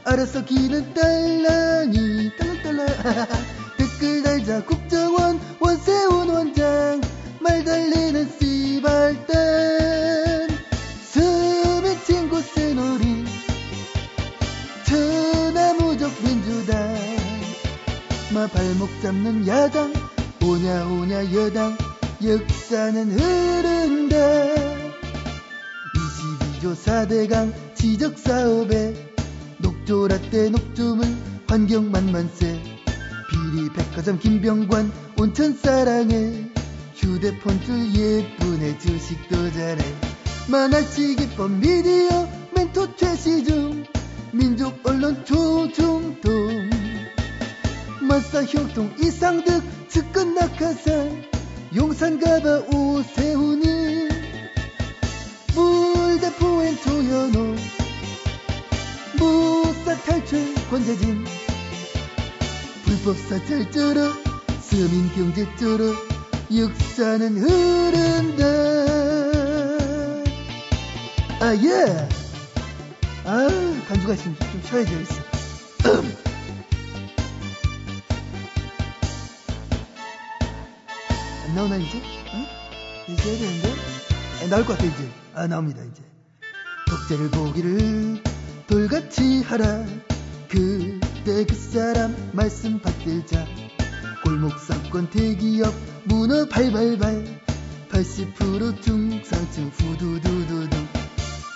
알아서 0.04 0.44
기는 0.44 0.92
딸랑이 0.92 2.32
딸랑딸랑. 2.36 2.86
댓글 3.78 4.22
달자 4.24 4.64
국정원 4.64 5.38
원세훈 5.60 6.30
원장 6.30 7.00
말 7.40 7.64
달리는 7.64 8.28
씨발단 8.40 10.27
민주당 16.68 16.96
마 18.34 18.46
발목 18.46 18.90
잡는 19.00 19.48
야당 19.48 19.90
오냐 20.42 20.86
오냐 20.86 21.32
여당 21.32 21.76
역사는 22.22 23.10
흐른다. 23.18 24.16
22조 26.60 26.74
4대강 26.76 27.74
지적사업에 27.74 29.14
녹조라떼 29.58 30.50
녹조물 30.50 31.06
환경만만세. 31.46 32.62
비리 33.30 33.72
백화점 33.72 34.18
김병관 34.18 34.92
온천 35.18 35.56
사랑해. 35.56 36.50
휴대폰 36.94 37.62
줄 37.62 37.94
예쁜애 37.94 38.78
주식도 38.78 39.52
잘해. 39.52 39.82
만화치기법 40.48 41.50
미디어 41.50 42.28
멘토 42.54 42.94
최시중 42.94 43.84
민족 44.32 44.78
언론 44.86 45.24
조중동. 45.24 46.70
마사 48.02 48.44
형통 48.44 48.94
이상득 49.00 49.62
측근 49.88 50.34
낙하산. 50.34 51.24
용산 51.74 52.18
가봐 52.20 52.60
오세훈이. 52.74 54.08
물대포엔 55.54 56.76
조현호. 56.76 57.54
무사 59.18 59.96
탈출 60.02 60.54
권재진. 60.70 61.24
불법 62.84 63.16
사찰 63.16 63.70
쩔어. 63.70 64.12
서민 64.60 65.10
경제 65.14 65.46
쩔어. 65.56 65.94
역사는 66.54 67.36
흐른다. 67.36 68.44
아예 71.40 72.08
아 73.30 73.46
간주가 73.86 74.14
있으면 74.14 74.38
좀 74.38 74.62
쉬어야 74.62 74.86
되겠어. 74.86 75.22
안 81.44 81.54
나오나 81.54 81.76
이제? 81.76 81.98
어? 81.98 82.46
이제 83.06 83.30
해야 83.30 83.38
되는데? 83.38 83.68
아, 84.40 84.46
나올 84.48 84.64
것 84.64 84.78
같아 84.78 84.86
이제. 84.86 85.06
아 85.34 85.46
나옵니다 85.46 85.82
이제. 85.84 86.02
독재를 86.88 87.30
보기를 87.32 88.22
돌같이 88.66 89.42
하라. 89.42 89.84
그때 90.48 91.44
그 91.44 91.54
사람 91.54 92.16
말씀 92.32 92.80
받들자. 92.80 93.44
골목 94.24 94.58
상권 94.58 95.10
대기업 95.10 95.74
문어 96.04 96.46
발발발. 96.46 97.42
80% 97.90 98.80
중상층 98.80 99.68
후두두두두 99.68 100.77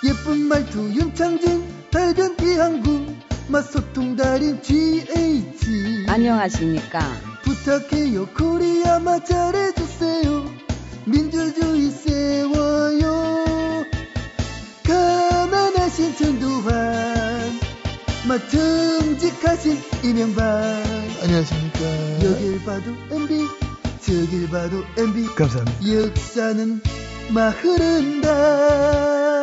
예쁜 0.05 0.49
말투 0.49 0.91
윤창진 0.93 1.65
달변 1.91 2.37
이항구 2.43 3.07
맛소통 3.49 4.17
달인 4.17 4.61
GH 4.61 6.07
안녕하십니까. 6.09 7.01
부탁해요. 7.43 8.27
코리아마 8.27 9.23
잘해주세요. 9.23 10.45
민주주의 11.05 11.91
세워요. 11.91 13.35
가난하신 14.85 16.17
전두환 16.17 17.61
마정직하신 18.27 19.79
이명박 20.05 20.45
안녕하십니까. 21.23 21.81
여길 22.25 22.65
봐도 22.65 22.91
MB 23.11 23.47
저길 24.01 24.51
봐도 24.51 24.83
MB 24.99 25.35
감사합니다. 25.37 25.95
역사는 25.95 26.81
막 27.33 27.51
흐른다 27.63 29.42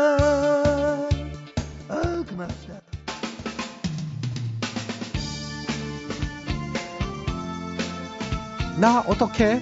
나 8.80 9.02
어떻게? 9.02 9.60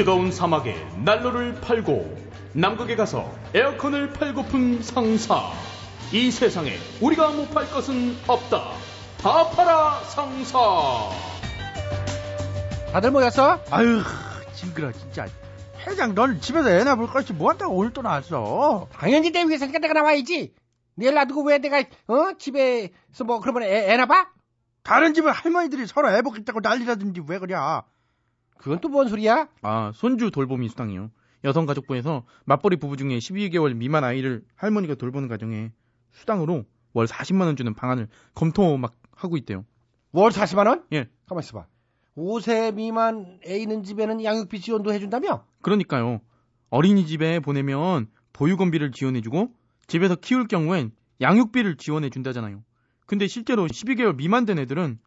뜨거운 0.00 0.32
사막에 0.32 0.74
난로를 1.04 1.60
팔고 1.60 2.16
남극에 2.54 2.96
가서 2.96 3.30
에어컨을 3.52 4.14
팔고픈 4.14 4.82
상사. 4.82 5.52
이 6.10 6.30
세상에 6.30 6.72
우리가 7.02 7.28
못 7.32 7.50
팔 7.50 7.68
것은 7.70 8.16
없다. 8.26 8.70
다 9.20 9.50
팔아 9.50 10.00
상사. 10.04 10.58
다들 12.94 13.10
모였어? 13.10 13.62
아유, 13.70 14.00
징그러, 14.54 14.90
진짜. 14.92 15.26
회장, 15.86 16.14
넌 16.14 16.40
집에서 16.40 16.70
애나 16.70 16.96
볼 16.96 17.06
것이 17.06 17.34
뭐 17.34 17.50
한다고 17.50 17.74
오늘 17.76 17.92
또 17.92 18.00
나왔어? 18.00 18.88
당연히 18.94 19.30
내 19.30 19.44
위해서니까 19.44 19.80
내가 19.80 19.92
나와야지. 19.92 20.54
내일 20.94 21.12
놔두고 21.12 21.42
왜 21.42 21.58
내가 21.58 21.80
어 22.06 22.32
집에서 22.38 23.24
뭐 23.26 23.38
그러면 23.40 23.64
애, 23.64 23.92
애나 23.92 24.06
봐? 24.06 24.30
다른 24.82 25.12
집은 25.12 25.30
할머니들이 25.30 25.86
서로 25.86 26.10
애 26.10 26.22
보겠다고 26.22 26.60
난리라든지 26.62 27.20
왜 27.28 27.38
그래? 27.38 27.54
그건 28.60 28.78
또 28.80 28.88
뭔 28.90 29.08
소리야? 29.08 29.48
아, 29.62 29.90
손주 29.94 30.30
돌보미 30.30 30.68
수당이요. 30.68 31.10
여성가족부에서 31.44 32.24
맞벌이 32.44 32.76
부부 32.76 32.96
중에 32.98 33.16
12개월 33.18 33.74
미만 33.74 34.04
아이를 34.04 34.44
할머니가 34.56 34.94
돌보는 34.96 35.28
가정에 35.28 35.72
수당으로 36.12 36.64
월 36.92 37.06
40만 37.06 37.42
원 37.46 37.56
주는 37.56 37.72
방안을 37.72 38.08
검토 38.34 38.76
막 38.76 38.92
하고 39.16 39.36
있대요. 39.38 39.64
월 40.12 40.30
40만 40.30 40.66
원? 40.66 40.84
예. 40.92 41.08
가만 41.26 41.42
있어봐. 41.42 41.66
5세 42.16 42.74
미만 42.74 43.38
애 43.46 43.56
있는 43.58 43.82
집에는 43.82 44.22
양육비 44.22 44.60
지원도 44.60 44.92
해준다며? 44.92 45.44
그러니까요. 45.62 46.20
어린이집에 46.68 47.40
보내면 47.40 48.08
보육원비를 48.34 48.92
지원해주고 48.92 49.48
집에서 49.86 50.16
키울 50.16 50.46
경우엔 50.46 50.92
양육비를 51.20 51.76
지원해준다잖아요. 51.76 52.62
근데 53.06 53.26
실제로 53.26 53.66
12개월 53.66 54.14
미만 54.16 54.44
된 54.44 54.58
애들은 54.58 54.98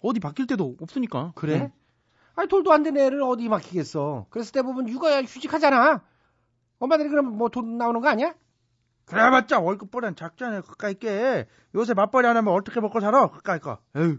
어디 0.00 0.20
바뀔 0.20 0.46
데도 0.46 0.76
없으니까. 0.80 1.32
그래? 1.34 1.54
응. 1.62 1.70
아니 2.40 2.48
돌도 2.48 2.72
안 2.72 2.82
된 2.82 2.96
애를 2.96 3.22
어디 3.22 3.50
맡기겠어. 3.50 4.26
그래서 4.30 4.50
대부분 4.50 4.88
육아 4.88 5.20
휴직하잖아. 5.22 6.00
엄마들이 6.78 7.10
그럼 7.10 7.36
뭐 7.36 7.50
돈 7.50 7.76
나오는 7.76 8.00
거 8.00 8.08
아니야? 8.08 8.32
그래봤자 9.04 9.58
월급보단 9.60 10.16
작잖아요. 10.16 10.62
그까이 10.62 10.94
게. 10.94 11.46
요새 11.74 11.92
맞벌이 11.92 12.26
안 12.26 12.38
하면 12.38 12.54
어떻게 12.54 12.80
먹고 12.80 13.00
살아? 13.00 13.26
그까이 13.26 13.58
거. 13.58 13.78
에휴. 13.96 14.18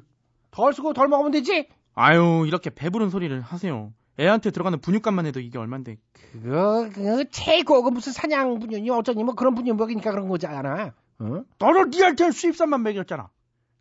덜 0.52 0.72
쓰고 0.74 0.94
덜 0.94 1.08
먹으면 1.08 1.32
되지? 1.32 1.68
아유, 1.96 2.44
이렇게 2.46 2.70
배부른 2.70 3.10
소리를 3.10 3.42
하세요. 3.42 3.92
애한테 4.20 4.52
들어가는 4.52 4.80
분유값만 4.82 5.26
해도 5.26 5.40
이게 5.40 5.58
얼만데. 5.58 5.98
그거, 6.34 6.90
그거 6.94 7.24
최고, 7.32 7.82
그 7.82 7.90
무슨 7.90 8.12
사냥 8.14 8.60
분유니 8.60 8.90
어쩌니 8.92 9.24
뭐 9.24 9.34
그런 9.34 9.56
분유 9.56 9.74
먹이니까 9.74 10.12
그런 10.12 10.28
거지 10.28 10.46
않아? 10.46 10.94
어? 11.20 11.44
너는 11.58 11.90
니한테는 11.90 12.32
수입산만 12.34 12.84
먹였잖아. 12.84 13.30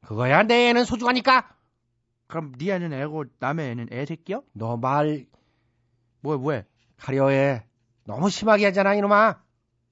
그거야 0.06 0.44
내 0.44 0.70
애는 0.70 0.84
소중하니까. 0.84 1.46
그럼 2.30 2.52
니 2.58 2.70
애는 2.70 2.92
애고 2.92 3.24
남의 3.40 3.70
애는 3.72 3.88
애 3.92 4.06
새끼야? 4.06 4.40
너 4.54 4.76
말 4.76 5.26
뭐야 6.22 6.38
뭐야? 6.38 6.62
가려해. 6.96 7.64
너무 8.06 8.30
심하게 8.30 8.66
하잖아 8.66 8.94
이놈아. 8.94 9.38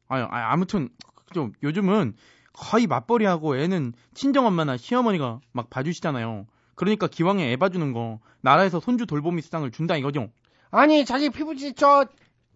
아유, 0.09 0.25
아, 0.31 0.53
아무튼 0.53 0.89
좀 1.33 1.53
요즘은 1.63 2.15
거의 2.53 2.87
맞벌이하고 2.87 3.57
애는 3.57 3.93
친정엄마나 4.15 4.77
시어머니가 4.77 5.41
막 5.53 5.71
봐주시잖아요. 5.71 6.47
그러니까 6.75 7.07
기왕에 7.07 7.51
애 7.53 7.57
봐주는 7.57 7.93
거 7.93 8.21
나라에서 8.41 8.81
손주 8.81 9.07
돌보미 9.07 9.43
수당을 9.43 9.71
준다 9.71 9.97
이거죠. 9.97 10.29
아니 10.71 11.05
자기 11.05 11.31
피부지 11.31 11.75
저 11.75 12.07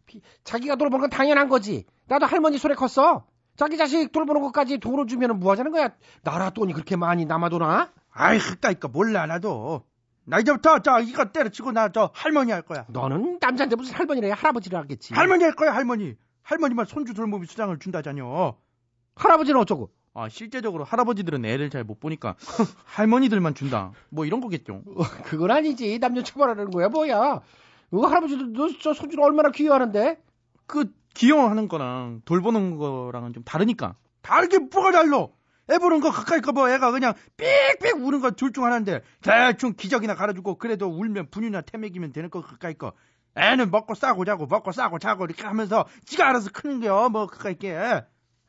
피- 0.07 0.21
자기가 0.45 0.77
돌보는 0.77 1.01
건 1.03 1.11
당연한 1.11 1.49
거지. 1.49 1.87
나도 2.07 2.27
할머니 2.27 2.59
손에 2.59 2.75
컸어. 2.75 3.25
자기 3.57 3.77
자식 3.77 4.13
돌보는 4.13 4.41
것까지 4.43 4.79
돈을 4.79 5.07
주면 5.07 5.39
뭐 5.41 5.53
하자는 5.53 5.73
거야? 5.73 5.91
나라 6.23 6.51
돈이 6.51 6.73
그렇게 6.73 6.97
많이 6.97 7.25
남아도나? 7.27 7.93
아이 8.13 8.39
그까이까 8.39 8.89
몰라 8.89 9.27
나도. 9.27 9.85
나 10.25 10.39
이제부터 10.39 10.79
저 10.81 11.01
이거 11.01 11.25
때려치고 11.27 11.73
나 11.73 11.89
저 11.89 12.11
할머니 12.15 12.53
할 12.53 12.63
거야. 12.63 12.85
너는 12.89 13.39
남자인데 13.41 13.77
무슨 13.77 13.95
할머니래 13.95 14.31
할아버지를 14.31 14.79
하겠지. 14.79 15.15
할머니 15.15 15.45
할 15.45 15.55
거야 15.55 15.75
할머니. 15.75 16.15
할머니만 16.43 16.87
손주 16.87 17.15
돌보미 17.15 17.47
수당을 17.47 17.79
준다잖여. 17.79 18.57
할아버지는 19.17 19.61
어쩌고? 19.61 19.91
아, 20.15 20.29
실제적으로 20.29 20.85
할아버지들은 20.85 21.45
애를 21.45 21.71
잘 21.71 21.85
못 21.85 21.99
보니까 21.99 22.35
할머니들만 22.85 23.55
준다. 23.55 23.93
뭐 24.11 24.25
이런 24.27 24.41
거겠죠. 24.41 24.83
그건 25.25 25.51
아니지. 25.51 25.99
남녀 25.99 26.23
처벌하는 26.23 26.71
거야 26.71 26.89
뭐야? 26.89 27.41
그 27.91 28.01
할아버지도 28.01 28.79
저 28.81 28.93
손주를 28.95 29.25
얼마나 29.25 29.51
귀여워하는데? 29.51 30.23
그 30.67 30.93
귀여워하는 31.15 31.69
거랑 31.69 32.23
돌보는 32.25 32.77
거랑은 32.77 33.33
좀 33.33 33.43
다르니까. 33.45 33.97
다르게 34.23 34.59
뭐가 34.59 34.93
달라? 34.93 35.27
애 35.71 35.79
보는 35.79 36.01
거 36.01 36.11
가까이 36.11 36.41
가봐 36.41 36.73
애가 36.75 36.91
그냥 36.91 37.15
삑삑 37.37 37.97
우는 38.05 38.21
거 38.21 38.31
둘 38.33 38.53
중 38.53 38.65
하나인데 38.65 39.03
대충 39.23 39.75
기저귀나 39.75 40.15
갈아주고 40.15 40.57
그래도 40.59 40.89
울면 40.89 41.31
분유나 41.31 41.63
태먹이면 41.63 42.13
되는 42.13 42.31
거 42.31 42.41
가까이 42.43 42.75
거 42.75 42.93
애는 43.37 43.71
먹고 43.71 43.95
싸고 43.95 44.25
자고 44.25 44.47
먹고 44.47 44.73
싸고 44.73 44.99
자고 44.99 45.25
이렇게 45.25 45.45
하면서 45.45 45.87
지가 46.05 46.29
알아서 46.29 46.51
크는 46.53 46.81
거야 46.81 47.09
뭐 47.09 47.27
가까이 47.27 47.55
게 47.57 48.03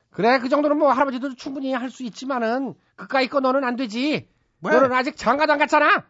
그래 0.09 0.39
그 0.39 0.49
정도는 0.49 0.77
뭐 0.77 0.91
할아버지도 0.91 1.35
충분히 1.35 1.73
할 1.73 1.89
수 1.89 2.03
있지만은 2.03 2.73
그까이 2.95 3.27
거 3.27 3.39
너는 3.39 3.63
안 3.63 3.75
되지. 3.75 4.29
왜? 4.61 4.71
너는 4.71 4.93
아직 4.93 5.17
장가도 5.17 5.53
안 5.53 5.59
갔잖아. 5.59 6.05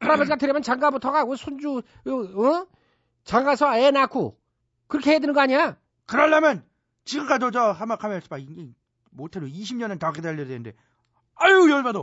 할아버지가 0.00 0.36
되려면 0.36 0.62
장가부터 0.62 1.12
가고 1.12 1.36
손주 1.36 1.78
어? 2.06 2.10
어? 2.10 2.66
장가서 3.24 3.76
애 3.78 3.90
낳고 3.90 4.38
그렇게 4.86 5.10
해야 5.10 5.18
되는 5.18 5.34
거 5.34 5.40
아니야? 5.40 5.76
그러려면 6.06 6.64
지금 7.04 7.26
가도 7.26 7.50
저 7.50 7.70
하마 7.72 7.96
가면 7.96 8.22
있어 8.22 8.36
못해도 9.10 9.46
20년은 9.46 9.98
더 9.98 10.12
기다려야 10.12 10.46
되는데 10.46 10.74
아유 11.34 11.70
열받아 11.70 12.02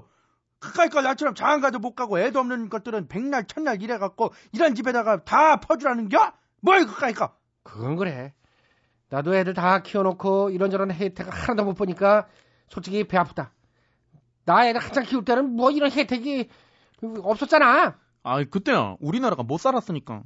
가까이 0.59 0.89
거 0.89 1.01
나처럼 1.01 1.35
장가도 1.35 1.79
못 1.79 1.95
가고 1.95 2.19
애도 2.19 2.39
없는 2.39 2.69
것들은 2.69 3.07
백날 3.07 3.45
천날 3.45 3.81
일해갖고 3.81 4.33
이런 4.53 4.73
집에다가 4.75 5.23
다 5.23 5.59
퍼주라는겨? 5.59 6.33
뭘 6.61 6.85
가까이 6.87 7.13
거 7.13 7.35
그건 7.63 7.95
그래. 7.95 8.33
나도 9.09 9.35
애들 9.35 9.53
다 9.53 9.79
키워놓고 9.83 10.49
이런저런 10.49 10.91
혜택을 10.91 11.31
하나도 11.31 11.65
못 11.65 11.73
보니까 11.75 12.27
솔직히 12.69 13.03
배 13.03 13.17
아프다. 13.17 13.51
나 14.45 14.67
애들 14.67 14.81
한창 14.81 15.03
키울 15.03 15.23
때는 15.25 15.55
뭐 15.55 15.69
이런 15.71 15.91
혜택이 15.91 16.49
없었잖아. 17.21 17.97
아, 18.23 18.43
그때야 18.45 18.95
우리나라가 18.99 19.43
못 19.43 19.57
살았으니까. 19.59 20.23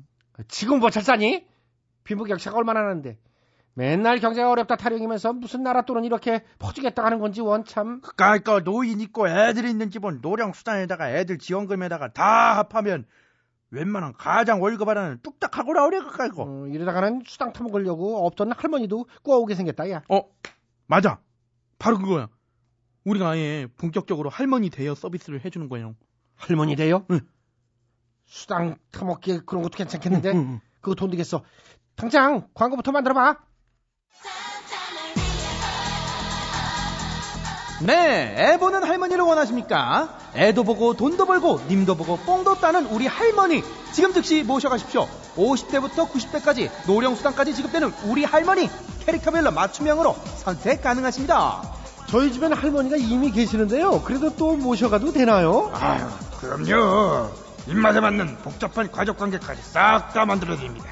지금 0.48 0.80
뭐 0.80 0.90
잘 0.90 1.04
사니? 1.04 1.46
빈부격차가 2.06 2.56
얼마나 2.58 2.82
나는데. 2.82 3.18
맨날 3.80 4.20
경제가 4.20 4.52
어렵다 4.52 4.76
타령이면서 4.76 5.32
무슨 5.32 5.64
나라 5.64 5.84
돈은 5.84 6.04
이렇게 6.04 6.44
퍼주겠다 6.60 7.02
하는 7.02 7.18
건지 7.18 7.40
원참. 7.40 8.02
가까이 8.02 8.40
거 8.40 8.60
노인 8.60 9.00
있고 9.00 9.30
애들 9.30 9.64
있는 9.64 9.90
집은 9.90 10.20
노령 10.22 10.52
수단에다가 10.52 11.10
애들 11.12 11.38
지원금에다가 11.38 12.12
다 12.12 12.58
합하면 12.58 13.06
웬만한 13.72 14.12
가장 14.18 14.62
월급 14.62 14.90
하나는 14.90 15.20
뚝딱 15.24 15.58
하고 15.58 15.72
나오래 15.72 16.00
그까이 16.00 16.28
거. 16.28 16.44
어, 16.44 16.68
이러다가는 16.68 17.22
수당 17.26 17.54
타먹으려고 17.54 18.28
없던 18.28 18.52
할머니도 18.52 19.06
꾸어오게 19.24 19.56
생겼다, 19.56 19.90
야. 19.92 20.02
어, 20.10 20.24
맞아. 20.86 21.22
바로 21.78 22.00
그거야. 22.00 22.28
우리가 23.06 23.30
아예 23.30 23.66
본격적으로 23.78 24.30
할머니 24.30 24.70
대여 24.70 24.94
서비스를 24.94 25.46
해주는 25.46 25.70
거예요. 25.70 25.96
할머니 26.36 26.76
돼요? 26.76 27.06
수당 28.26 28.76
타먹기 28.92 29.46
그런 29.46 29.64
것도 29.64 29.78
괜찮겠는데? 29.78 30.34
그거 30.82 30.96
돈 30.96 31.10
들겠어. 31.12 31.44
당장 31.96 32.50
광고부터 32.54 32.92
만들어봐. 32.92 33.49
네, 37.82 38.36
애 38.38 38.58
보는 38.58 38.84
할머니를 38.84 39.24
원하십니까? 39.24 40.18
애도 40.36 40.64
보고 40.64 40.94
돈도 40.96 41.26
벌고 41.26 41.62
님도 41.70 41.96
보고 41.96 42.18
뽕도 42.18 42.56
따는 42.60 42.86
우리 42.88 43.08
할머니 43.08 43.64
지금 43.94 44.14
즉시 44.14 44.44
모셔가십시오. 44.44 45.08
50대부터 45.38 46.12
90대까지 46.12 46.70
노령수당까지 46.88 47.56
지급되는 47.56 47.94
우리 48.06 48.26
할머니 48.26 48.70
캐릭터별로 49.06 49.52
맞춤형으로 49.52 50.16
선택 50.38 50.82
가능하십니다. 50.82 51.62
저희 52.08 52.34
집엔 52.34 52.52
할머니가 52.54 52.98
이미 52.98 53.32
계시는데요. 53.32 54.02
그래도 54.02 54.36
또 54.36 54.56
모셔가도 54.58 55.14
되나요? 55.14 55.72
아유, 55.74 56.06
그럼요. 56.42 57.30
입맛에 57.68 58.00
맞는 58.00 58.38
복잡한 58.40 58.92
가족 58.92 59.18
관계까지 59.18 59.62
싹 59.62 60.12
다 60.14 60.26
만들어드립니다. 60.26 60.88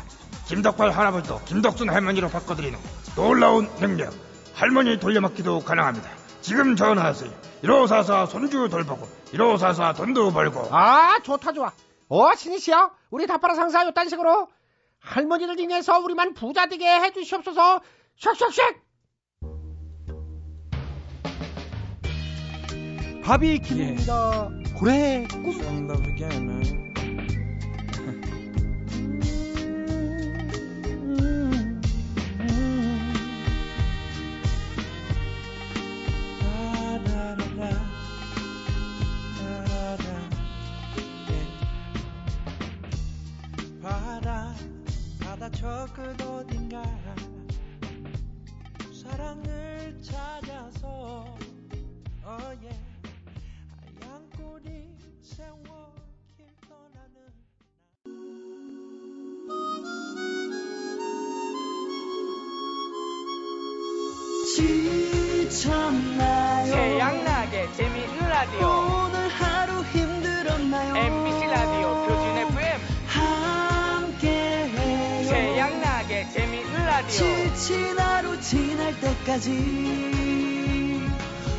김덕발 0.47 0.91
할아버지도 0.91 1.41
김덕순 1.45 1.89
할머니로 1.89 2.30
바꿔드리는 2.30 2.78
놀라운 3.15 3.67
능력. 3.80 4.13
할머니 4.54 5.00
돌려막기도 5.00 5.62
가능합니다. 5.65 6.10
지금 6.47 6.77
전화하세요. 6.77 7.29
1544 7.62 8.25
손주 8.27 8.69
돌보고 8.69 9.05
1544 9.31 9.91
돈도 9.91 10.31
벌고 10.31 10.69
아, 10.71 11.19
좋다, 11.21 11.51
좋아. 11.51 11.73
어, 12.07 12.36
신이시여. 12.36 12.89
우리 13.10 13.27
다파라 13.27 13.53
상사 13.53 13.86
요딴 13.86 14.07
식으로 14.07 14.47
할머니를 15.01 15.60
인해서 15.60 15.99
우리만 15.99 16.33
부자 16.36 16.67
되게 16.67 16.88
해주시옵소서. 16.88 17.81
쉑쉑쉑! 18.21 18.81
바비 23.25 23.60
킴입니다. 23.60 24.49
고래 24.79 25.27
꿈. 25.29 26.87
바다 45.47 45.55
저 45.55 45.88
끝 45.95 46.21
어딘가. 46.23 46.83
사랑을 48.91 49.97
찾아서 50.03 51.38
어예. 52.25 52.69
하얀 54.01 54.29
꼬리 54.31 54.89
세워 55.21 55.95
길 56.36 56.47
떠나는 56.67 57.31
지쳤나요? 65.38 66.73
태양나게 66.73 67.71
재미있는 67.73 68.17
라디오. 68.29 68.67
오늘 69.05 69.27
하루 69.29 69.76
지친 77.08 77.98
하루 77.98 78.39
지날 78.41 78.93
때까지 79.00 79.50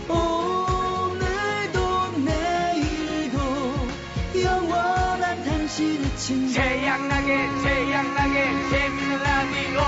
오늘도 0.08 1.78
내일도 2.24 3.38
영원한 4.44 5.44
당신의 5.44 6.16
친구 6.16 6.52
태양나게 6.52 7.36
태양나게 7.62 8.68
재미있는 8.70 9.22
라디오 9.22 9.80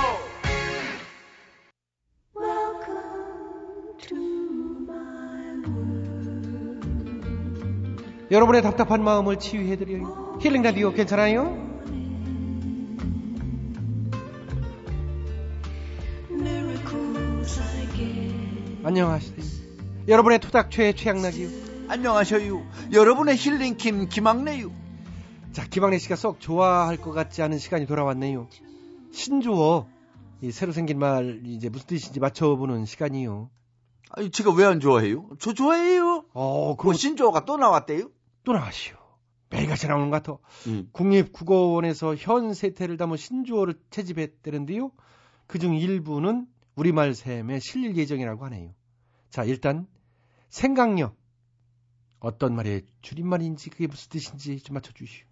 여러분의 8.31 8.63
답답한 8.63 9.03
마음을 9.03 9.41
치유해드려요. 9.41 10.39
힐링 10.41 10.63
라디오 10.63 10.93
괜찮아요? 10.93 11.70
안녕하세요. 18.83 19.37
여러분의 20.09 20.39
토닥최 20.41 20.95
최양락이요. 20.95 21.49
안녕하셔요. 21.89 22.63
여러분의 22.93 23.37
힐링킴 23.37 24.09
김학래요. 24.09 24.71
자, 25.53 25.67
김학래 25.69 25.99
씨가 25.99 26.17
썩 26.17 26.41
좋아할 26.41 26.97
것 26.97 27.13
같지 27.13 27.43
않은 27.43 27.59
시간이 27.59 27.87
돌아왔네요. 27.87 28.49
신조어, 29.13 29.87
이 30.43 30.51
새로 30.51 30.73
생긴 30.73 30.99
말 30.99 31.43
이제 31.45 31.69
무슨 31.69 31.89
뜻인지 31.89 32.21
맞춰보는 32.21 32.87
시간이요. 32.87 33.51
아니, 34.13 34.31
제가 34.31 34.53
왜 34.53 34.65
안 34.65 34.81
좋아해요? 34.81 35.29
저 35.39 35.53
좋아해요. 35.53 36.25
어, 36.33 36.77
그 36.77 36.95
신조어가 36.95 37.45
또 37.45 37.57
나왔대요? 37.57 38.09
또 38.45 38.53
나왔시오. 38.53 38.97
매일같이 39.51 39.89
나오는 39.89 40.11
것 40.11 40.23
같아. 40.23 40.39
음. 40.69 40.89
국립국어원에서 40.93 42.15
현 42.17 42.55
세태를 42.55 42.97
담은 42.97 43.17
신조어를 43.17 43.75
채집했다는데요. 43.91 44.91
그중 45.49 45.75
일부는 45.77 46.47
우리말 46.75 47.15
셈에 47.15 47.61
실릴 47.61 47.97
예정이라고 47.97 48.45
하네요. 48.47 48.75
자, 49.29 49.45
일단 49.45 49.87
생강력. 50.49 51.17
어떤 52.21 52.55
말의 52.55 52.83
줄임말인지 53.01 53.71
그게 53.71 53.87
무슨 53.87 54.11
뜻인지 54.11 54.61
좀 54.61 54.75
맞춰주시오. 54.75 55.27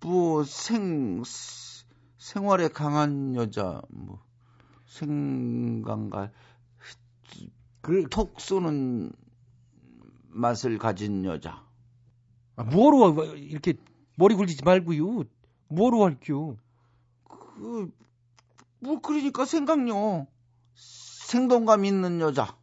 뭐, 0.00 0.44
생, 0.44 1.22
생활에 2.16 2.68
강한 2.68 3.34
여자, 3.34 3.82
뭐, 3.90 4.24
생강가, 4.86 6.30
그, 7.82 8.08
톡 8.08 8.40
쏘는 8.40 9.12
맛을 10.28 10.78
가진 10.78 11.24
여자. 11.24 11.64
아, 12.56 12.64
뭐로 12.64 13.34
이렇게 13.34 13.74
머리 14.16 14.34
굴리지 14.34 14.64
말고요. 14.64 15.24
뭐로 15.68 16.04
할게요? 16.04 16.56
그, 17.28 17.92
뭐, 18.80 19.00
그러니까 19.00 19.44
생각요. 19.44 20.26
생동감 20.74 21.84
있는 21.84 22.20
여자. 22.20 22.56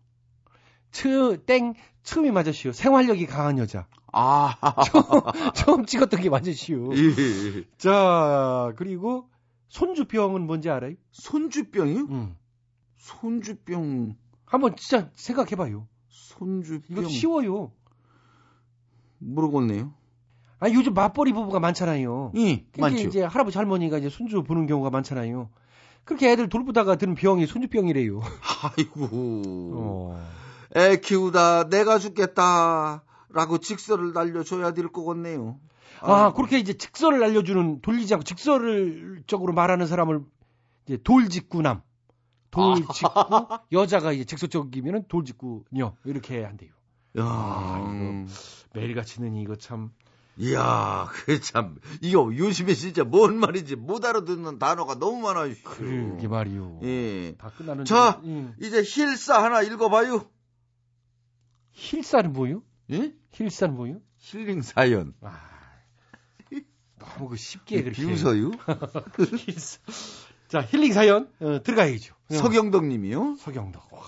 츠, 0.91 1.43
땡, 1.45 1.73
처음이 2.03 2.31
맞으시오. 2.31 2.71
생활력이 2.71 3.25
강한 3.25 3.57
여자. 3.57 3.87
아. 4.11 4.55
처음, 4.85 5.53
처음 5.53 5.85
찍었던 5.85 6.21
게 6.21 6.29
맞으시오. 6.29 6.95
예. 6.95 7.63
자, 7.77 8.71
그리고 8.77 9.29
손주병은 9.69 10.45
뭔지 10.45 10.69
알아요? 10.69 10.93
손주병이요? 11.11 12.07
응. 12.11 12.35
손주병. 12.97 14.15
한번 14.45 14.75
진짜 14.75 15.09
생각해봐요. 15.15 15.87
손주병. 16.09 16.99
이거 16.99 17.09
쉬워요. 17.09 17.71
모르겠네요. 19.17 19.93
아, 20.59 20.69
요즘 20.69 20.93
맞벌이 20.93 21.33
부부가 21.33 21.59
많잖아요. 21.59 22.31
예, 22.35 22.63
그게 22.65 22.81
많죠. 22.81 23.03
이제 23.07 23.23
할아버지 23.23 23.57
할머니가 23.57 23.97
이제 23.97 24.09
손주 24.09 24.43
보는 24.43 24.67
경우가 24.67 24.91
많잖아요. 24.91 25.49
그렇게 26.05 26.31
애들 26.31 26.49
돌보다가 26.49 26.95
드는 26.95 27.15
병이 27.15 27.45
손주병이래요. 27.47 28.21
아이고. 28.63 29.05
어. 29.75 30.29
애 30.75 30.97
키우다 30.97 31.69
내가 31.69 31.99
죽겠다. 31.99 33.03
라고 33.29 33.57
직설을 33.57 34.13
날려줘야 34.13 34.73
될 34.73 34.89
것 34.89 35.05
같네요. 35.05 35.59
아, 36.01 36.33
그렇게 36.33 36.59
이제 36.59 36.73
직설을 36.73 37.23
알려주는 37.23 37.81
돌리지 37.81 38.13
않고 38.13 38.23
직설적으로 38.25 39.53
말하는 39.53 39.87
사람을 39.87 40.21
이제 40.85 40.97
돌직구남. 41.03 41.81
돌직구 42.51 42.91
여자가 43.71 44.11
이제 44.11 44.25
직설적이면은 44.25 45.05
돌직구녀 45.07 45.95
이렇게 46.05 46.43
한대요. 46.43 46.69
야, 47.17 47.23
아, 47.23 47.83
음. 47.87 48.27
이거 48.27 48.79
매일같이 48.79 49.21
는 49.21 49.35
이거 49.35 49.55
참 49.55 49.91
이야, 50.37 51.07
그 51.25 51.39
참, 51.41 51.77
이거 52.01 52.31
요즘에 52.35 52.73
진짜 52.73 53.03
뭔 53.03 53.37
말인지 53.39 53.75
못 53.75 54.03
알아듣는 54.03 54.57
단어가 54.57 54.95
너무 54.95 55.21
많아요. 55.21 55.53
그러게 55.63 56.27
말이요. 56.27 56.79
예. 56.83 57.35
다 57.37 57.51
끝나는 57.55 57.85
자, 57.85 58.19
줄- 58.21 58.29
음. 58.31 58.55
이제 58.59 58.81
힐사 58.81 59.43
하나 59.43 59.61
읽어봐요. 59.61 60.27
힐사는 61.71 62.33
뭐요? 62.33 62.63
예? 62.91 63.13
힐사는 63.31 63.75
뭐요? 63.75 63.99
힐링 64.17 64.61
사연. 64.61 65.13
너무 66.99 67.29
그 67.29 67.35
쉽게 67.35 67.83
그렇게 67.83 68.01
비웃어요? 68.01 68.51
힐사. 69.45 69.79
자, 70.47 70.61
힐링 70.61 70.93
사연 70.93 71.29
어, 71.41 71.61
들어가야죠. 71.61 72.15
서경덕 72.29 72.85
님이요. 72.85 73.35
서경덕. 73.39 73.91
와. 73.93 74.01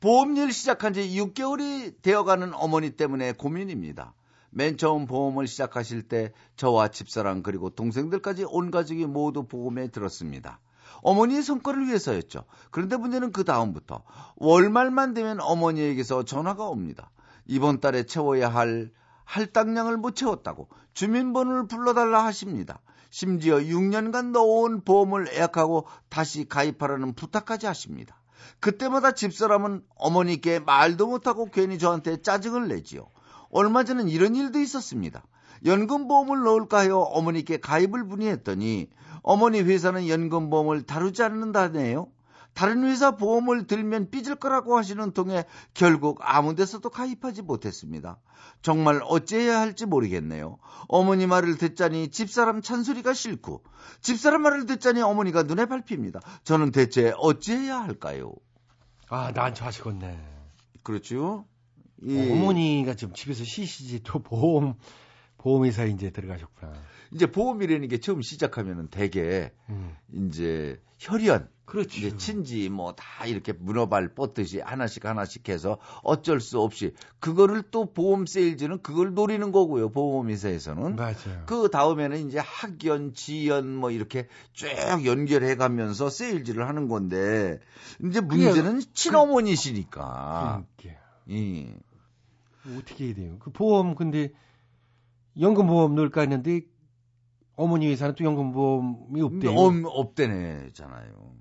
보험일 0.00 0.52
시작한 0.52 0.92
지 0.92 1.00
6개월이 1.18 2.02
되어가는 2.02 2.52
어머니 2.54 2.90
때문에 2.90 3.32
고민입니다. 3.32 4.14
맨 4.56 4.76
처음 4.76 5.06
보험을 5.06 5.48
시작하실 5.48 6.02
때 6.02 6.32
저와 6.56 6.88
집사람 6.88 7.42
그리고 7.42 7.70
동생들까지 7.70 8.44
온 8.48 8.70
가족이 8.70 9.06
모두 9.06 9.48
보험에 9.48 9.88
들었습니다. 9.88 10.60
어머니의 11.02 11.42
성과를 11.42 11.86
위해서였죠. 11.88 12.44
그런데 12.70 12.96
문제는 12.96 13.32
그 13.32 13.42
다음부터 13.42 14.04
월말만 14.36 15.12
되면 15.12 15.40
어머니에게서 15.40 16.24
전화가 16.24 16.66
옵니다. 16.68 17.10
이번 17.46 17.80
달에 17.80 18.04
채워야 18.04 18.48
할 18.48 18.92
할당량을 19.24 19.96
못 19.96 20.14
채웠다고 20.14 20.68
주민번호를 20.92 21.66
불러달라 21.66 22.24
하십니다. 22.24 22.80
심지어 23.10 23.56
6년간 23.56 24.30
넣어온 24.30 24.82
보험을 24.82 25.32
예약하고 25.32 25.86
다시 26.08 26.48
가입하라는 26.48 27.14
부탁까지 27.14 27.66
하십니다. 27.66 28.20
그때마다 28.60 29.12
집사람은 29.12 29.82
어머니께 29.96 30.60
말도 30.60 31.08
못하고 31.08 31.50
괜히 31.50 31.78
저한테 31.78 32.22
짜증을 32.22 32.68
내지요. 32.68 33.08
얼마 33.54 33.84
전엔 33.84 34.08
이런 34.08 34.34
일도 34.34 34.58
있었습니다. 34.58 35.22
연금보험을 35.64 36.42
넣을까 36.42 36.78
하여 36.80 36.98
어머니께 36.98 37.58
가입을 37.58 38.02
문의했더니 38.02 38.90
어머니 39.22 39.60
회사는 39.60 40.08
연금보험을 40.08 40.82
다루지 40.82 41.22
않는다네요. 41.22 42.08
다른 42.52 42.84
회사 42.84 43.12
보험을 43.12 43.66
들면 43.68 44.10
삐질 44.10 44.36
거라고 44.36 44.76
하시는 44.76 45.12
통에 45.12 45.44
결국 45.72 46.18
아무 46.20 46.56
데서도 46.56 46.90
가입하지 46.90 47.42
못했습니다. 47.42 48.18
정말 48.60 49.00
어찌해야 49.04 49.60
할지 49.60 49.86
모르겠네요. 49.86 50.58
어머니 50.88 51.26
말을 51.28 51.56
듣자니 51.56 52.08
집사람 52.08 52.60
찬소리가 52.60 53.14
싫고 53.14 53.62
집사람 54.00 54.42
말을 54.42 54.66
듣자니 54.66 55.00
어머니가 55.00 55.44
눈에 55.44 55.66
밟힙니다. 55.66 56.20
저는 56.42 56.72
대체 56.72 57.12
어찌해야 57.18 57.80
할까요? 57.80 58.32
아, 59.08 59.30
난처 59.32 59.64
하시겠네. 59.64 60.18
그렇죠. 60.82 61.46
어머니가 62.06 62.94
지금 62.94 63.14
집에서 63.14 63.44
쉬시지 63.44 64.02
또 64.02 64.18
보험 64.20 64.74
보험회사에 65.38 65.88
이제 65.90 66.10
들어가셨구나. 66.10 66.72
이제 67.12 67.30
보험이라는 67.30 67.88
게 67.88 67.98
처음 68.00 68.22
시작하면은 68.22 68.88
대개 68.88 69.52
음. 69.68 69.94
이제 70.12 70.80
혈연, 70.98 71.48
그렇죠. 71.66 71.98
이제 71.98 72.16
친지 72.16 72.68
뭐 72.70 72.92
다 72.92 73.26
이렇게 73.26 73.52
문어발 73.52 74.14
뻗듯이 74.14 74.60
하나씩 74.60 75.04
하나씩 75.04 75.48
해서 75.50 75.78
어쩔 76.02 76.40
수 76.40 76.60
없이 76.60 76.94
그거를 77.20 77.62
또 77.70 77.92
보험 77.92 78.24
세일즈는 78.26 78.80
그걸 78.82 79.12
노리는 79.14 79.52
거고요. 79.52 79.90
보험회사에서는. 79.90 80.96
맞아요. 80.96 81.42
그 81.46 81.68
다음에는 81.70 82.26
이제 82.28 82.38
학연, 82.38 83.12
지연 83.12 83.74
뭐 83.74 83.90
이렇게 83.90 84.28
쭉 84.54 84.66
연결해 85.04 85.56
가면서 85.56 86.08
세일즈를 86.08 86.66
하는 86.66 86.88
건데 86.88 87.60
이제 88.02 88.20
문제는 88.20 88.80
친어머니시니까. 88.94 90.64
그러니까. 90.82 91.00
예. 91.30 91.74
어떻게 92.66 93.06
해야 93.06 93.14
돼요? 93.14 93.36
그 93.40 93.50
보험 93.50 93.94
근데 93.94 94.32
연금보험 95.38 95.94
넣을까 95.94 96.22
했는데 96.22 96.62
어머니 97.56 97.88
회사는 97.88 98.14
또 98.14 98.24
연금보험이 98.24 99.22
없대요. 99.22 99.52
없, 99.52 99.72
없대네잖아요. 99.84 101.34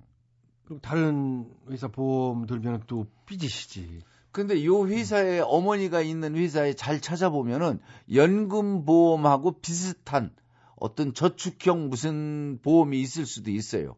그럼 0.65 0.79
다른 0.81 1.51
회사 1.69 1.87
보험 1.87 2.45
들면 2.45 2.83
또 2.87 3.07
삐지시지. 3.25 3.99
근데 4.31 4.65
요 4.65 4.87
회사에 4.87 5.39
어머니가 5.39 6.01
있는 6.01 6.35
회사에 6.35 6.73
잘 6.73 6.99
찾아보면은 7.01 7.79
연금보험하고 8.11 9.59
비슷한 9.59 10.31
어떤 10.75 11.13
저축형 11.13 11.89
무슨 11.89 12.59
보험이 12.63 12.99
있을 13.01 13.25
수도 13.25 13.51
있어요. 13.51 13.95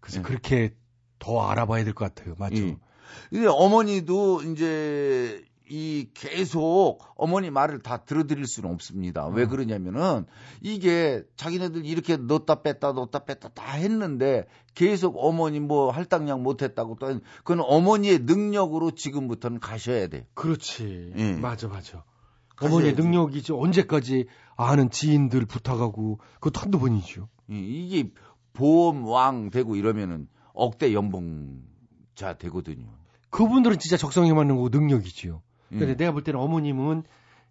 그래서 0.00 0.22
그렇게 0.22 0.74
더 1.18 1.40
알아봐야 1.48 1.84
될 1.84 1.94
것 1.94 2.14
같아요. 2.14 2.34
맞죠? 2.38 2.56
예. 2.56 2.76
근데 3.30 3.46
어머니도 3.46 4.42
이제 4.42 5.42
이 5.68 6.08
계속 6.14 6.98
어머니 7.16 7.50
말을 7.50 7.80
다 7.80 7.98
들어드릴 7.98 8.46
수는 8.46 8.70
없습니다. 8.70 9.26
왜 9.26 9.46
그러냐면은 9.46 10.26
이게 10.60 11.24
자기네들 11.36 11.84
이렇게 11.84 12.16
넣었다 12.16 12.62
뺐다 12.62 12.92
넣었다 12.92 13.20
뺐다 13.20 13.48
다 13.48 13.72
했는데 13.72 14.46
계속 14.74 15.16
어머니 15.18 15.58
뭐 15.58 15.90
할당량 15.90 16.42
못했다고 16.42 16.96
또 17.00 17.20
그건 17.38 17.60
어머니의 17.60 18.20
능력으로 18.20 18.92
지금부터는 18.92 19.58
가셔야 19.58 20.06
돼. 20.06 20.26
그렇지. 20.34 21.12
예. 21.16 21.32
맞아, 21.32 21.66
맞아. 21.68 22.04
어머니의 22.60 22.94
능력이지 22.94 23.52
언제까지 23.52 24.26
아는 24.56 24.90
지인들 24.90 25.46
부탁하고 25.46 26.20
그것도 26.34 26.60
한두 26.60 26.78
번이죠. 26.78 27.28
이게 27.48 28.10
보험 28.52 29.04
왕 29.04 29.50
되고 29.50 29.76
이러면은 29.76 30.28
억대 30.54 30.94
연봉자 30.94 32.34
되거든요. 32.38 32.86
그분들은 33.30 33.78
진짜 33.78 33.96
적성에 33.98 34.32
맞는 34.32 34.56
거고 34.56 34.70
능력이지요. 34.70 35.42
근데 35.70 35.92
음. 35.92 35.96
내가 35.96 36.12
볼 36.12 36.22
때는 36.22 36.40
어머님은 36.40 37.04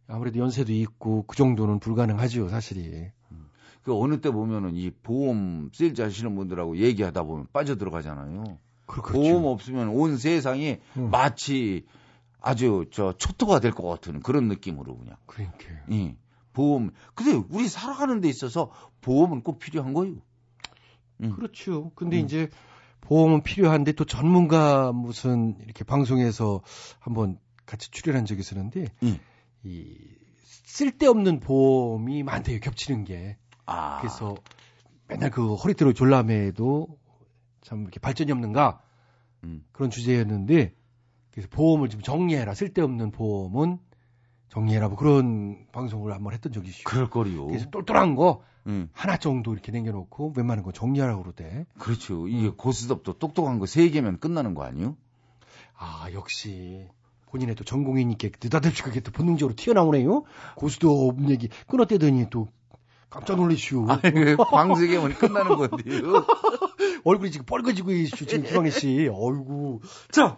아무래도 0.08 0.40
연세도 0.40 0.72
있고 0.74 1.24
그 1.28 1.36
정도는 1.36 1.80
불가능하죠, 1.80 2.50
사실이. 2.50 3.12
그 3.84 3.96
어느 3.96 4.20
때 4.20 4.32
보면은 4.32 4.76
이 4.76 4.90
보험 4.90 5.70
세일즈 5.72 6.02
하시는 6.02 6.36
분들하고 6.36 6.78
얘기하다 6.78 7.24
보면 7.24 7.48
빠져 7.54 7.76
들어가잖아요. 7.76 8.58
그렇죠. 8.88 9.14
보험 9.14 9.46
없으면 9.46 9.90
온 9.90 10.18
세상이 10.18 10.80
마치 10.96 11.86
아주 12.42 12.86
저 12.92 13.14
초토화 13.18 13.60
될것 13.60 13.86
같은 13.86 14.22
그런 14.22 14.48
느낌으로 14.48 14.98
그냥. 14.98 15.18
그러니까. 15.26 15.58
예. 15.92 16.16
보험. 16.54 16.92
근데 17.14 17.44
우리 17.50 17.68
살아가는 17.68 18.22
데 18.22 18.30
있어서 18.30 18.72
보험은 19.02 19.42
꼭 19.42 19.60
필요한 19.60 19.94
거예요. 19.94 20.16
그렇죠. 21.36 21.92
근데 21.96 22.20
음. 22.20 22.26
이제 22.26 22.50
보험은 23.02 23.44
필요한데 23.44 23.94
또 23.94 24.06
전문가 24.06 24.92
무슨 24.92 25.58
이렇게 25.64 25.84
방송에서 25.84 26.62
한번 27.00 27.38
같이 27.66 27.90
출연한 27.92 28.26
적이 28.26 28.42
있었는데 28.42 28.88
음. 29.04 29.20
이 29.64 29.98
쓸데없는 30.66 31.40
보험이 31.40 32.24
많대요. 32.24 32.60
겹치는 32.60 33.04
게. 33.06 33.38
아. 33.66 34.00
그래서 34.02 34.36
맨날 35.08 35.30
그 35.32 35.56
허리띠로 35.56 35.94
졸라매도 35.94 36.88
참 37.62 37.82
이렇게 37.82 38.00
발전이 38.00 38.32
없는가 38.32 38.82
음. 39.44 39.64
그런 39.72 39.90
주제였는데 39.90 40.74
그래서 41.32 41.48
보험을 41.52 41.90
좀 41.90 42.02
정리해라. 42.02 42.54
쓸데없는 42.54 43.12
보험은 43.12 43.80
정리해라. 44.50 44.88
뭐 44.88 44.98
그런 44.98 45.68
방송을 45.72 46.14
한번 46.14 46.34
했던 46.34 46.52
적이 46.54 46.70
있어요. 46.70 46.84
그럴 46.86 47.10
거리요. 47.10 47.48
그래서 47.48 47.70
똘똘한 47.70 48.16
거 48.16 48.44
음. 48.68 48.90
하나 48.94 49.18
정도 49.18 49.54
이렇게 49.54 49.72
남겨놓고 49.72 50.34
웬만한 50.36 50.64
거 50.64 50.72
정리하라고 50.72 51.24
그러대. 51.24 51.66
그렇죠. 51.78 52.28
이게 52.28 52.50
고스톱도 52.50 53.14
똑똑한 53.20 53.60
거 53.60 53.66
세 53.66 53.90
개면 53.90 54.20
끝나는 54.20 54.54
거 54.56 54.64
아니요? 54.64 54.96
아 55.78 56.08
역시 56.14 56.88
본인의 57.28 57.56
또 57.56 57.64
전공이니까 57.64 58.30
느닷없이 58.42 58.84
그게 58.84 59.00
또 59.00 59.12
본능적으로 59.12 59.56
튀어나오네요. 59.56 60.24
고수도 60.56 61.16
얘기 61.30 61.50
끊었대더니 61.68 62.30
또 62.30 62.48
깜짝 63.10 63.38
놀라시오. 63.38 63.88
아니, 63.88 64.36
광세개면 64.36 65.14
끝나는 65.16 65.56
건데요. 65.58 66.26
얼굴이 67.04 67.32
지금 67.32 67.46
뻘거지고 67.46 67.92
있슈 67.92 68.26
지금 68.26 68.44
김광희 68.44 68.72
씨. 68.72 69.10
어이구. 69.12 69.80
자, 70.12 70.38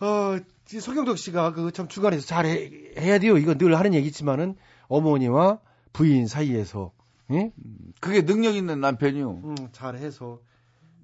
어, 0.00 0.38
이 0.72 0.80
서경덕 0.80 1.18
씨가 1.18 1.52
그참 1.52 1.86
주간에서 1.88 2.26
잘 2.26 2.46
해, 2.46 2.70
해야 2.98 3.18
돼요. 3.18 3.36
이건 3.38 3.58
늘 3.58 3.76
하는 3.78 3.94
얘기지만은 3.94 4.56
어머니와 4.88 5.58
부인 5.92 6.26
사이에서 6.26 6.92
예? 7.30 7.52
그게 8.00 8.24
능력 8.24 8.56
있는 8.56 8.80
남편이요. 8.80 9.30
음, 9.44 9.54
잘 9.72 9.96
해서 9.96 10.40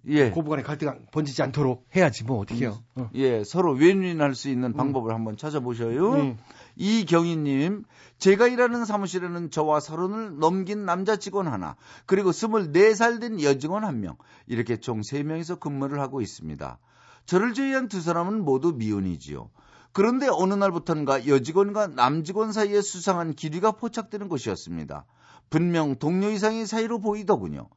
예. 0.06 0.30
고부간에 0.30 0.62
갈등 0.62 1.06
번지지 1.12 1.42
않도록 1.42 1.86
해야지 1.94 2.24
뭐 2.24 2.38
어떻게요? 2.38 2.78
어. 2.94 3.10
예, 3.14 3.42
서로 3.44 3.72
윈윈할 3.72 4.34
수 4.34 4.48
있는 4.48 4.72
방법을 4.72 5.12
한번 5.12 5.36
찾아보셔요. 5.36 6.12
음. 6.12 6.38
이경희님, 6.76 7.84
제가 8.18 8.46
일하는 8.48 8.84
사무실에는 8.84 9.50
저와 9.50 9.80
서른을 9.80 10.38
넘긴 10.38 10.84
남자 10.84 11.16
직원 11.16 11.48
하나, 11.48 11.76
그리고 12.06 12.30
24살 12.30 13.20
된 13.20 13.42
여직원 13.42 13.84
한 13.84 14.00
명, 14.00 14.16
이렇게 14.46 14.76
총 14.76 15.00
3명이서 15.00 15.60
근무를 15.60 16.00
하고 16.00 16.20
있습니다. 16.20 16.78
저를 17.26 17.52
제외한 17.52 17.88
두 17.88 18.00
사람은 18.00 18.44
모두 18.44 18.72
미혼이지요. 18.72 19.50
그런데 19.92 20.28
어느 20.30 20.54
날부터인가 20.54 21.26
여직원과 21.26 21.88
남직원 21.88 22.52
사이에 22.52 22.80
수상한 22.80 23.34
기류가 23.34 23.72
포착되는 23.72 24.28
것이었습니다. 24.28 25.04
분명 25.50 25.96
동료 25.96 26.30
이상의 26.30 26.66
사이로 26.66 27.00
보이더군요. 27.00 27.68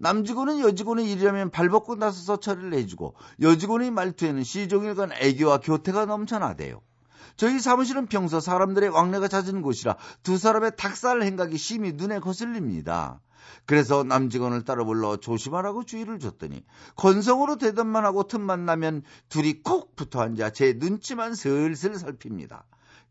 남직원은 0.00 0.60
여직원의 0.60 1.10
일이라면 1.12 1.50
발벗고 1.50 1.96
나서서 1.96 2.38
처리를 2.38 2.72
해주고 2.72 3.14
여직원의 3.42 3.90
말투에는 3.90 4.42
시종일관 4.42 5.12
애교와 5.12 5.60
교태가 5.60 6.06
넘쳐나대요. 6.06 6.80
저희 7.36 7.60
사무실은 7.60 8.06
평소 8.06 8.40
사람들의 8.40 8.88
왕래가 8.88 9.28
잦은 9.28 9.60
곳이라 9.60 9.96
두 10.22 10.38
사람의 10.38 10.72
닭살 10.76 11.22
행각이 11.22 11.58
심히 11.58 11.92
눈에 11.92 12.18
거슬립니다. 12.18 13.20
그래서 13.66 14.02
남직원을 14.02 14.64
따로 14.64 14.86
불러 14.86 15.18
조심하라고 15.18 15.84
주의를 15.84 16.18
줬더니 16.18 16.64
건성으로 16.96 17.56
대답만 17.56 18.06
하고 18.06 18.22
틈만 18.22 18.64
나면 18.64 19.02
둘이 19.28 19.62
콕 19.62 19.94
붙어 19.96 20.22
앉아 20.22 20.50
제 20.50 20.74
눈치만 20.78 21.34
슬슬 21.34 21.94
살핍니다. 21.94 22.64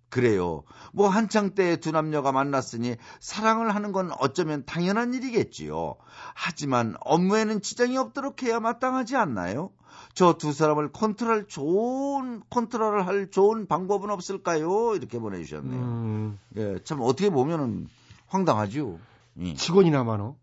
그래요. 0.10 0.64
뭐 0.92 1.08
한창 1.08 1.54
때 1.56 1.76
두 1.78 1.92
남녀가 1.92 2.32
만났으니 2.32 2.96
사랑을 3.20 3.74
하는 3.76 3.92
건 3.92 4.12
어쩌면 4.20 4.66
당연한 4.66 5.14
일이겠지요. 5.14 5.96
하지만 6.34 6.96
업무에는 7.02 7.62
지장이 7.62 7.98
없도록 7.98 8.44
해야 8.44 8.60
마땅하지 8.60 9.16
않나요? 9.16 9.72
저 10.16 10.34
두 10.38 10.52
사람을 10.52 10.92
컨트롤 10.92 11.48
좋은 11.48 12.42
컨트롤을 12.50 13.06
할 13.08 13.30
좋은 13.30 13.68
방법은 13.68 14.10
없을까요? 14.10 14.96
이렇게 14.96 15.20
보내주셨네요. 15.20 15.80
음, 15.80 16.40
예, 16.58 16.80
참 16.84 17.00
어떻게 17.02 17.30
보면은 17.30 17.88
황당하죠. 18.28 19.00
예. 19.42 19.54
직원이나 19.54 20.04
많어. 20.04 20.36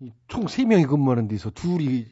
이총 0.00 0.48
세명이 0.48 0.86
근무하는 0.86 1.28
데서 1.28 1.50
둘이 1.50 2.06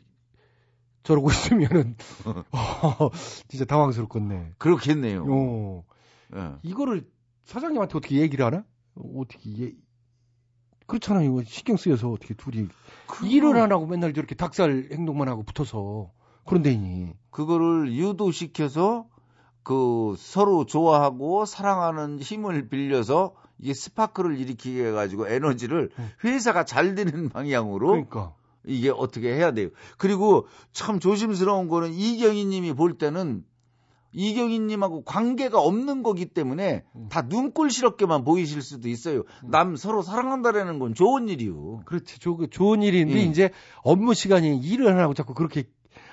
저러고 1.03 1.31
있으면은 1.31 1.97
어, 2.53 3.11
진짜 3.49 3.65
당황스럽겠네. 3.67 4.53
그렇겠네요. 4.59 5.27
어. 5.29 5.85
예. 6.35 6.53
이거를 6.63 7.09
사장님한테 7.45 7.97
어떻게 7.99 8.17
얘기를 8.17 8.45
하나? 8.45 8.65
어떻게 8.95 9.63
얘 9.63 9.73
그렇잖아요. 10.87 11.31
이거 11.31 11.43
신경 11.47 11.77
쓰여서 11.77 12.11
어떻게 12.11 12.35
둘이 12.35 12.69
일을 13.25 13.57
안 13.57 13.73
하고 13.73 13.87
맨날 13.87 14.13
저렇게 14.13 14.35
닭살 14.35 14.89
행동만 14.93 15.29
하고 15.29 15.43
붙어서 15.43 16.11
그런데니 16.45 17.15
그거를 17.31 17.93
유도시켜서 17.95 19.07
그 19.63 20.15
서로 20.19 20.67
좋아하고 20.67 21.47
사랑하는 21.47 22.19
힘을 22.19 22.69
빌려서 22.69 23.35
이게 23.59 23.73
스파크를 23.73 24.39
일으키게 24.39 24.89
해가지고 24.89 25.29
에너지를 25.29 25.91
회사가 26.23 26.65
잘 26.65 26.95
되는 26.95 27.31
방향으로 27.31 27.89
그러니까 27.89 28.35
이게 28.67 28.91
어떻게 28.91 29.35
해야 29.35 29.53
돼요. 29.53 29.71
그리고 29.97 30.47
참 30.73 31.01
조심스러운 31.01 31.69
거는 31.69 31.95
이경희 31.95 32.45
님이 32.45 32.75
볼 32.75 32.99
때는 32.99 33.45
이경희 34.15 34.61
님하고 34.61 35.03
관계가 35.05 35.61
없는 35.61 36.03
거기 36.03 36.25
때문에 36.25 36.85
음. 36.95 37.09
다 37.11 37.23
눈꼴시럽게만 37.23 38.25
보이실 38.25 38.63
수도 38.63 38.89
있어요. 38.89 39.25
남 39.43 39.77
서로 39.77 40.03
사랑한다라는 40.03 40.79
건 40.79 40.95
좋은 40.95 41.29
일이요. 41.29 41.83
그렇지. 41.85 42.21
조, 42.21 42.47
좋은 42.47 42.83
일인데 42.83 43.17
예. 43.17 43.23
이제 43.23 43.51
업무 43.83 44.15
시간에 44.15 44.55
일을 44.55 44.89
안 44.89 44.99
하고 45.01 45.15
자꾸 45.15 45.35
그렇게 45.35 45.65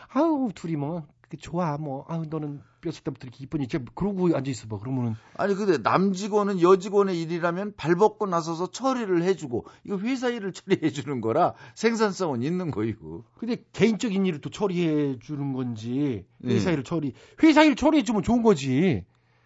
아우 0.10 0.52
둘이 0.54 0.76
뭐 0.76 1.04
그 1.32 1.38
좋아 1.38 1.78
뭐 1.78 2.04
아우 2.10 2.26
너는 2.26 2.62
뼈을 2.82 2.94
때부터 3.04 3.28
이렇게 3.28 3.46
이쁘니 3.46 3.64
이제 3.64 3.80
그러고 3.96 4.36
앉아 4.36 4.52
있어 4.52 4.68
봐. 4.68 4.78
그러면은 4.78 5.16
아니 5.36 5.56
근데 5.56 5.82
남 5.82 6.12
직원은 6.12 6.62
여 6.62 6.76
직원의 6.76 7.20
일이라면 7.22 7.76
발 7.78 7.96
벗고 7.96 8.28
나서서 8.28 8.72
처리를 8.72 9.24
해주고 9.24 9.66
이거 9.86 9.98
회사 10.00 10.28
일을 10.28 10.52
처리해 10.52 10.90
주는 10.90 11.22
거라 11.22 11.54
생산성은 11.76 12.44
있는 12.44 12.70
거이고. 12.70 13.24
근데 13.38 13.64
개인적인 13.72 14.26
일을 14.26 14.42
또 14.42 14.50
처리해 14.50 15.20
주는 15.20 15.54
건지 15.54 16.26
회사 16.44 16.70
예. 16.70 16.74
일을 16.74 16.84
처리 16.84 17.14
회사 17.42 17.64
일 17.64 17.78
처리해 17.78 18.04
주면 18.04 18.24
좋은 18.24 18.44
거지. 18.44 19.06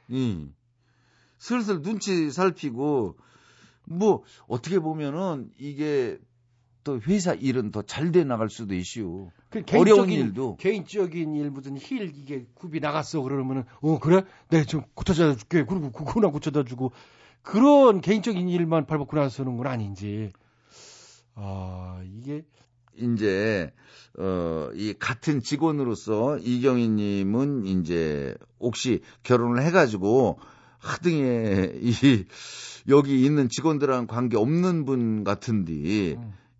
음. 0.09 0.55
슬슬 1.38 1.83
눈치 1.83 2.31
살피고 2.31 3.15
뭐 3.83 4.23
어떻게 4.47 4.79
보면은 4.79 5.51
이게 5.59 6.17
또 6.86 7.01
회사 7.01 7.33
일은 7.33 7.71
더 7.71 7.81
잘 7.81 8.11
돼 8.13 8.23
나갈 8.23 8.49
수도 8.49 8.75
있슈. 8.75 9.29
그 9.49 9.63
어려운 9.73 10.09
일도. 10.09 10.55
개인적인 10.57 11.36
일 11.36 11.49
무슨 11.49 11.77
힐 11.77 12.03
이게 12.15 12.45
굽이 12.53 12.79
나갔어 12.79 13.21
그러면은 13.21 13.63
어 13.81 13.99
그래? 13.99 14.23
내가 14.49 14.63
좀 14.63 14.83
고쳐다 14.93 15.36
줄게. 15.36 15.65
그리고 15.65 15.91
그거나 15.91 16.29
고쳐다 16.29 16.63
주고. 16.63 16.93
그런 17.41 18.01
개인적인 18.01 18.47
일만 18.49 18.86
발벗고 18.86 19.17
나서는 19.17 19.57
건 19.57 19.67
아닌지. 19.67 20.31
아 21.33 22.01
이게. 22.03 22.43
이제 22.97 23.73
어이 24.17 24.93
같은 24.93 25.41
직원으로서 25.41 26.38
이경희 26.38 26.88
님은 26.89 27.65
이제 27.65 28.36
혹시 28.59 29.01
결혼을 29.23 29.63
해 29.63 29.71
가지고 29.71 30.39
하등에 30.77 31.71
이 31.81 32.25
여기 32.88 33.25
있는 33.25 33.49
직원들랑 33.49 34.07
관계 34.07 34.38
없는 34.38 34.86
분 34.86 35.23
같은데 35.23 36.15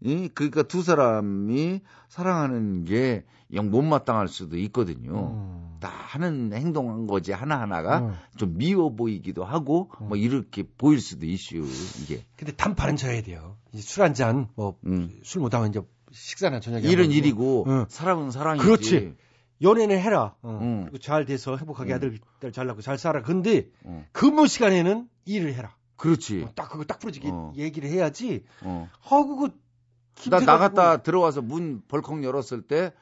이 0.06 0.30
그러니까 0.34 0.64
두 0.64 0.82
사람이 0.84 1.82
사랑하는 2.10 2.86
게 2.86 3.26
영 3.53 3.70
못마땅할 3.70 4.28
수도 4.28 4.58
있거든요. 4.58 5.78
다 5.80 5.88
하는 5.89 6.51
행동한 6.51 7.06
거지 7.06 7.32
하나 7.32 7.60
하나가 7.62 7.99
음. 7.99 8.14
좀 8.38 8.58
미워 8.58 8.95
보이기도 8.95 9.43
하고 9.43 9.91
뭐 9.99 10.18
이렇게 10.18 10.64
보일 10.64 10.99
수도 10.99 11.26
있슈 11.28 11.58
이게. 12.01 12.26
근데 12.36 12.53
단판은 12.53 12.95
져야 12.95 13.22
돼요. 13.22 13.58
술한 13.76 14.14
잔 14.16 14.47
뭐 14.56 14.78
술 15.24 15.41
못하면 15.41 15.70
이제 15.70 15.82
식사나 16.12 16.60
저녁에 16.60 16.88
음. 16.88 16.99
하고. 16.99 17.12
일이고 17.12 17.66
응. 17.68 17.86
사람은 17.88 18.32
사랑이지. 18.32 18.66
그렇지. 18.66 19.16
연애는 19.62 19.99
해라. 19.99 20.36
어. 20.41 20.60
응. 20.62 20.82
그리고 20.86 20.97
잘 20.97 21.26
돼서 21.26 21.56
행복하게 21.56 21.91
응. 21.91 21.95
아들 21.95 22.20
딸잘 22.39 22.66
낳고 22.66 22.82
잘 22.82 22.97
살아. 22.97 23.22
근데 23.22 23.68
응. 23.86 24.06
근무 24.12 24.47
시간에는 24.47 25.08
일을 25.26 25.53
해라. 25.53 25.76
그렇지. 25.97 26.43
어, 26.43 26.51
딱 26.56 26.70
그거 26.70 26.84
딱 26.84 26.99
부러지게 26.99 27.30
어. 27.32 27.53
얘기를 27.56 27.89
해야지. 27.89 28.43
어. 28.64 28.89
아 29.03 29.10
그거 29.24 29.49
나 30.30 30.39
나갔다 30.39 30.97
들어와서 31.03 31.41
문 31.41 31.82
벌컥 31.88 32.24
열었을 32.24 32.61
때 32.63 32.93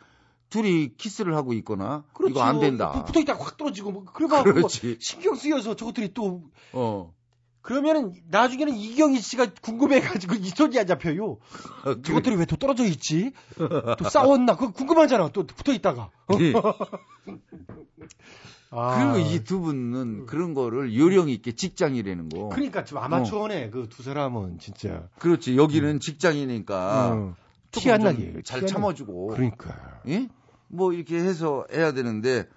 둘이 0.49 0.93
키스를 0.97 1.35
하고 1.35 1.53
있거나 1.53 2.03
그렇지. 2.13 2.31
이거 2.31 2.41
안 2.43 2.59
된다. 2.59 3.03
붙어 3.03 3.19
있다가 3.19 3.43
확 3.43 3.57
떨어지고 3.57 3.91
뭐 3.91 4.05
그래가 4.05 4.43
그렇지. 4.43 4.97
신경 4.99 5.35
쓰여서 5.35 5.75
저것들이 5.75 6.13
또 6.13 6.43
어. 6.73 7.13
그러면은 7.61 8.13
나중에는 8.27 8.75
이경희 8.75 9.21
씨가 9.21 9.47
궁금해가지고 9.61 10.35
이 10.45 10.49
손이 10.49 10.77
안 10.77 10.85
잡혀요. 10.85 11.37
저것들이 12.03 12.35
왜 12.35 12.45
또 12.45 12.57
떨어져 12.57 12.83
있지? 12.85 13.31
또 13.57 14.09
싸웠나? 14.09 14.57
그거 14.57 14.73
궁금하잖아. 14.73 15.29
또 15.29 15.45
붙어 15.45 15.71
있다가. 15.71 16.09
어? 16.27 16.35
예. 18.73 18.79
아. 18.79 19.13
그리고 19.13 19.29
이 19.29 19.43
두 19.43 19.59
분은 19.59 20.25
그런 20.25 20.53
거를 20.53 20.95
요령 20.97 21.29
있게 21.29 21.51
직장이라는 21.53 22.29
거. 22.29 22.49
그러니까 22.49 22.83
좀 22.83 22.97
아마추어네 22.99 23.69
그두 23.69 24.03
사람은 24.03 24.59
진짜. 24.59 25.07
그렇지. 25.19 25.55
여기는 25.57 25.99
직장이니까 25.99 27.13
음. 27.13 27.35
조금 27.71 27.83
티안좀 27.83 28.05
나게. 28.07 28.41
잘 28.43 28.65
참아주고. 28.65 29.27
그러니까. 29.27 30.01
예? 30.07 30.27
뭐 30.67 30.91
이렇게 30.93 31.17
해서 31.17 31.65
해야 31.71 31.91
되는데 31.93 32.47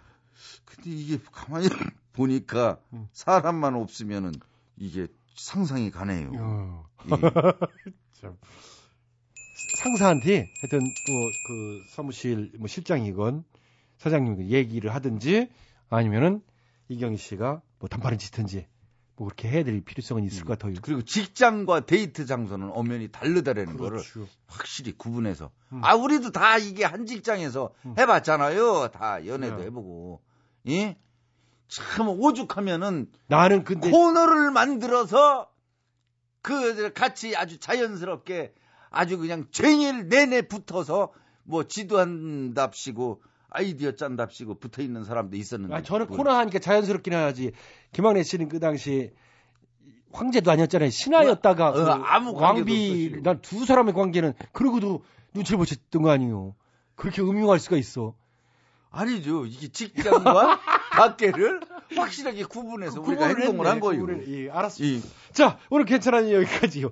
근데 0.64 0.90
이게 0.90 1.18
가만히 1.32 1.68
보니까 2.14 2.78
음. 2.94 3.08
사람만 3.12 3.74
없으면은 3.74 4.32
이게 4.78 5.06
상상이 5.36 5.90
가네요. 5.90 6.32
어. 6.36 6.86
예. 7.06 7.10
참. 8.20 8.36
상사한테 9.82 10.48
하여튼 10.62 10.78
뭐그 10.80 11.84
사무실 11.90 12.52
뭐 12.58 12.66
실장이건 12.68 13.44
사장님 13.98 14.50
얘기를 14.50 14.94
하든지 14.94 15.48
아니면은 15.88 16.42
이경희 16.88 17.16
씨가 17.16 17.62
뭐 17.78 17.88
단판을 17.88 18.18
짓든지 18.18 18.66
뭐 19.16 19.26
그렇게 19.28 19.48
해야 19.48 19.64
될 19.64 19.80
필요성은 19.80 20.24
있을 20.24 20.44
것 20.44 20.58
같아요. 20.58 20.74
그리고 20.82 21.02
직장과 21.02 21.86
데이트 21.86 22.26
장소는 22.26 22.70
엄연히 22.72 23.10
다르다라는 23.10 23.76
거를 23.78 23.98
그렇죠. 23.98 24.28
확실히 24.46 24.92
구분해서 24.92 25.50
음. 25.72 25.80
아 25.82 25.94
우리도 25.94 26.32
다 26.32 26.58
이게 26.58 26.84
한 26.84 27.06
직장에서 27.06 27.72
해봤잖아요 27.98 28.88
다 28.88 29.26
연애도 29.26 29.56
네. 29.56 29.64
해보고 29.64 30.20
예? 30.68 30.98
참 31.68 32.08
오죽하면은 32.08 33.10
나는 33.26 33.64
근데 33.64 33.90
코너를 33.90 34.50
만들어서 34.50 35.50
그 36.42 36.92
같이 36.92 37.34
아주 37.34 37.58
자연스럽게 37.58 38.54
아주 38.90 39.18
그냥 39.18 39.46
쟁일 39.50 40.08
내내 40.08 40.42
붙어서 40.42 41.12
뭐 41.42 41.64
지도한답시고 41.64 43.22
아이디어 43.50 43.92
짠답시고 43.94 44.56
붙어 44.58 44.82
있는 44.82 45.04
사람도 45.04 45.36
있었는데 45.36 45.74
아, 45.74 45.82
저는 45.82 46.06
코너 46.08 46.32
하니까 46.32 46.58
자연스럽긴 46.58 47.14
하지. 47.14 47.52
김학래 47.92 48.22
씨는 48.22 48.48
그 48.48 48.60
당시 48.60 49.12
황제도 50.12 50.50
아니었잖아요. 50.50 50.90
신하였다가 50.90 51.68
어, 51.68 51.72
그 51.72 51.80
아무 52.04 52.34
왕비. 52.34 53.20
난 53.22 53.40
두 53.42 53.64
사람의 53.64 53.94
관계는 53.94 54.32
그러고도 54.52 55.02
눈치를 55.34 55.58
보셨던 55.58 56.02
거 56.02 56.10
아니에요. 56.10 56.54
그렇게 56.96 57.22
음흉할 57.22 57.58
수가 57.58 57.76
있어. 57.76 58.14
아니죠. 58.90 59.44
이게 59.44 59.68
직장과 59.68 60.58
밖에를 60.92 61.60
확실하게 61.94 62.44
구분해서 62.44 63.00
우리가 63.02 63.28
구분을 63.28 63.42
행동을 63.42 63.58
했네, 63.66 63.68
한 63.68 63.80
거예요. 63.80 64.00
구분을, 64.06 64.28
예, 64.46 64.50
알았어. 64.50 64.82
이- 64.82 65.02
자, 65.32 65.58
오늘 65.68 65.84
괜찮아요. 65.84 66.34
여기까지요. 66.34 66.90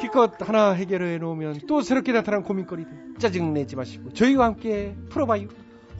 기껏 0.00 0.32
하나 0.40 0.72
해결해 0.72 1.18
놓으면 1.18 1.60
또 1.68 1.80
새롭게 1.80 2.12
나타난 2.12 2.42
고민거리들 2.42 3.14
짜증내지 3.18 3.76
마시고 3.76 4.12
저희와 4.12 4.46
함께 4.46 4.96
풀어봐요. 5.10 5.46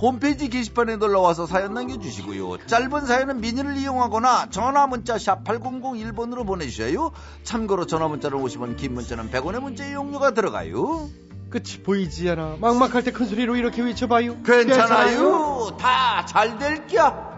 홈페이지 0.01 0.49
게시판에 0.49 0.97
놀러와서 0.97 1.47
사연 1.47 1.75
남겨주시고요. 1.75 2.67
짧은 2.67 3.07
사연은 3.07 3.41
미니를 3.41 3.77
이용하거나 3.77 4.51
전화 4.51 4.87
문자 4.87 5.19
샵 5.19 5.45
8001번으로 5.45 6.47
보내주셔요. 6.47 7.13
참고로 7.45 7.87
전화 7.87 8.09
문자는 8.09 8.39
50원, 8.43 8.77
긴 8.77 8.95
문자는 8.95 9.31
100원의 9.31 9.61
문자 9.61 9.87
이용료가 9.87 10.33
들어가요. 10.33 11.09
끝이 11.51 11.83
보이지 11.85 12.29
않아. 12.31 12.57
막막할 12.61 13.05
때 13.05 13.13
큰 13.13 13.27
소리로 13.27 13.55
이렇게 13.57 13.81
외쳐봐요. 13.83 14.43
괜찮아요. 14.43 15.77
다잘 15.79 16.59
될 16.59 16.87
겨. 16.89 17.33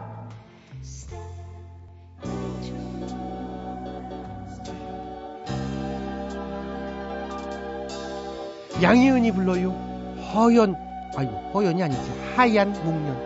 양희은이 8.82 9.32
불러요. 9.32 9.70
허연, 10.34 10.76
아이고, 11.16 11.32
허연이 11.54 11.82
아니지. 11.82 12.12
하얀 12.36 12.72
목련. 12.84 13.25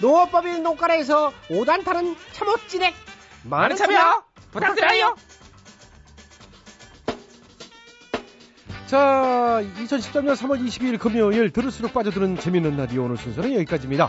농업법인 0.00 0.62
농가라에서 0.62 1.32
5단 1.48 1.84
타는 1.84 2.16
참옷진액. 2.32 2.94
많은 3.44 3.76
참여 3.76 4.24
부탁드려요. 4.50 5.16
자, 8.86 9.64
2013년 9.78 10.36
3월 10.36 10.64
22일 10.64 11.00
금요일 11.00 11.50
들을수록 11.50 11.92
빠져드는 11.92 12.36
재밌는 12.36 12.76
라디오 12.76 13.02
오늘 13.06 13.16
순서는 13.16 13.52
여기까지입니다. 13.54 14.08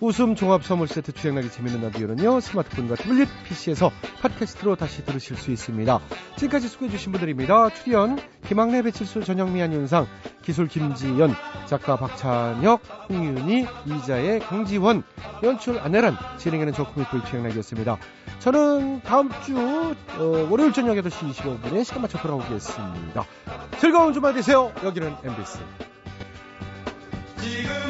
웃음 0.00 0.34
종합 0.34 0.64
선물 0.64 0.88
세트 0.88 1.12
추행나게 1.12 1.48
재밌는 1.48 1.80
라디오는요 1.82 2.40
스마트폰과 2.40 2.96
태블릿 2.96 3.28
PC에서 3.44 3.92
팟캐스트로 4.22 4.74
다시 4.74 5.04
들으실 5.04 5.36
수 5.36 5.52
있습니다. 5.52 6.00
지금까지 6.36 6.66
수고해주신 6.66 7.12
분들입니다. 7.12 7.70
출연 7.70 8.18
김학래 8.48 8.82
배칠수 8.82 9.22
전영미 9.22 9.62
안윤상 9.62 10.08
기술 10.42 10.66
김지연 10.66 11.32
작가 11.66 11.96
박찬혁 11.96 12.82
홍윤희 13.08 13.66
이자의 13.86 14.40
강지원 14.40 15.04
연출 15.44 15.78
안내란 15.78 16.16
진행하는 16.36 16.72
저코미토의 16.72 17.24
추행나기였습니다. 17.26 17.96
저는 18.40 19.00
다음 19.02 19.30
주 19.44 19.56
어, 19.56 20.48
월요일 20.50 20.72
저녁 20.72 20.94
8시 20.96 21.32
25분에 21.32 21.84
시간 21.84 22.02
맞춰 22.02 22.18
돌아오겠습니다. 22.18 23.24
즐거운 23.78 24.12
주말 24.16 24.32
되세요. 24.32 24.72
여기는 24.82 25.14
MBC. 25.24 25.58
지금은 27.38 27.85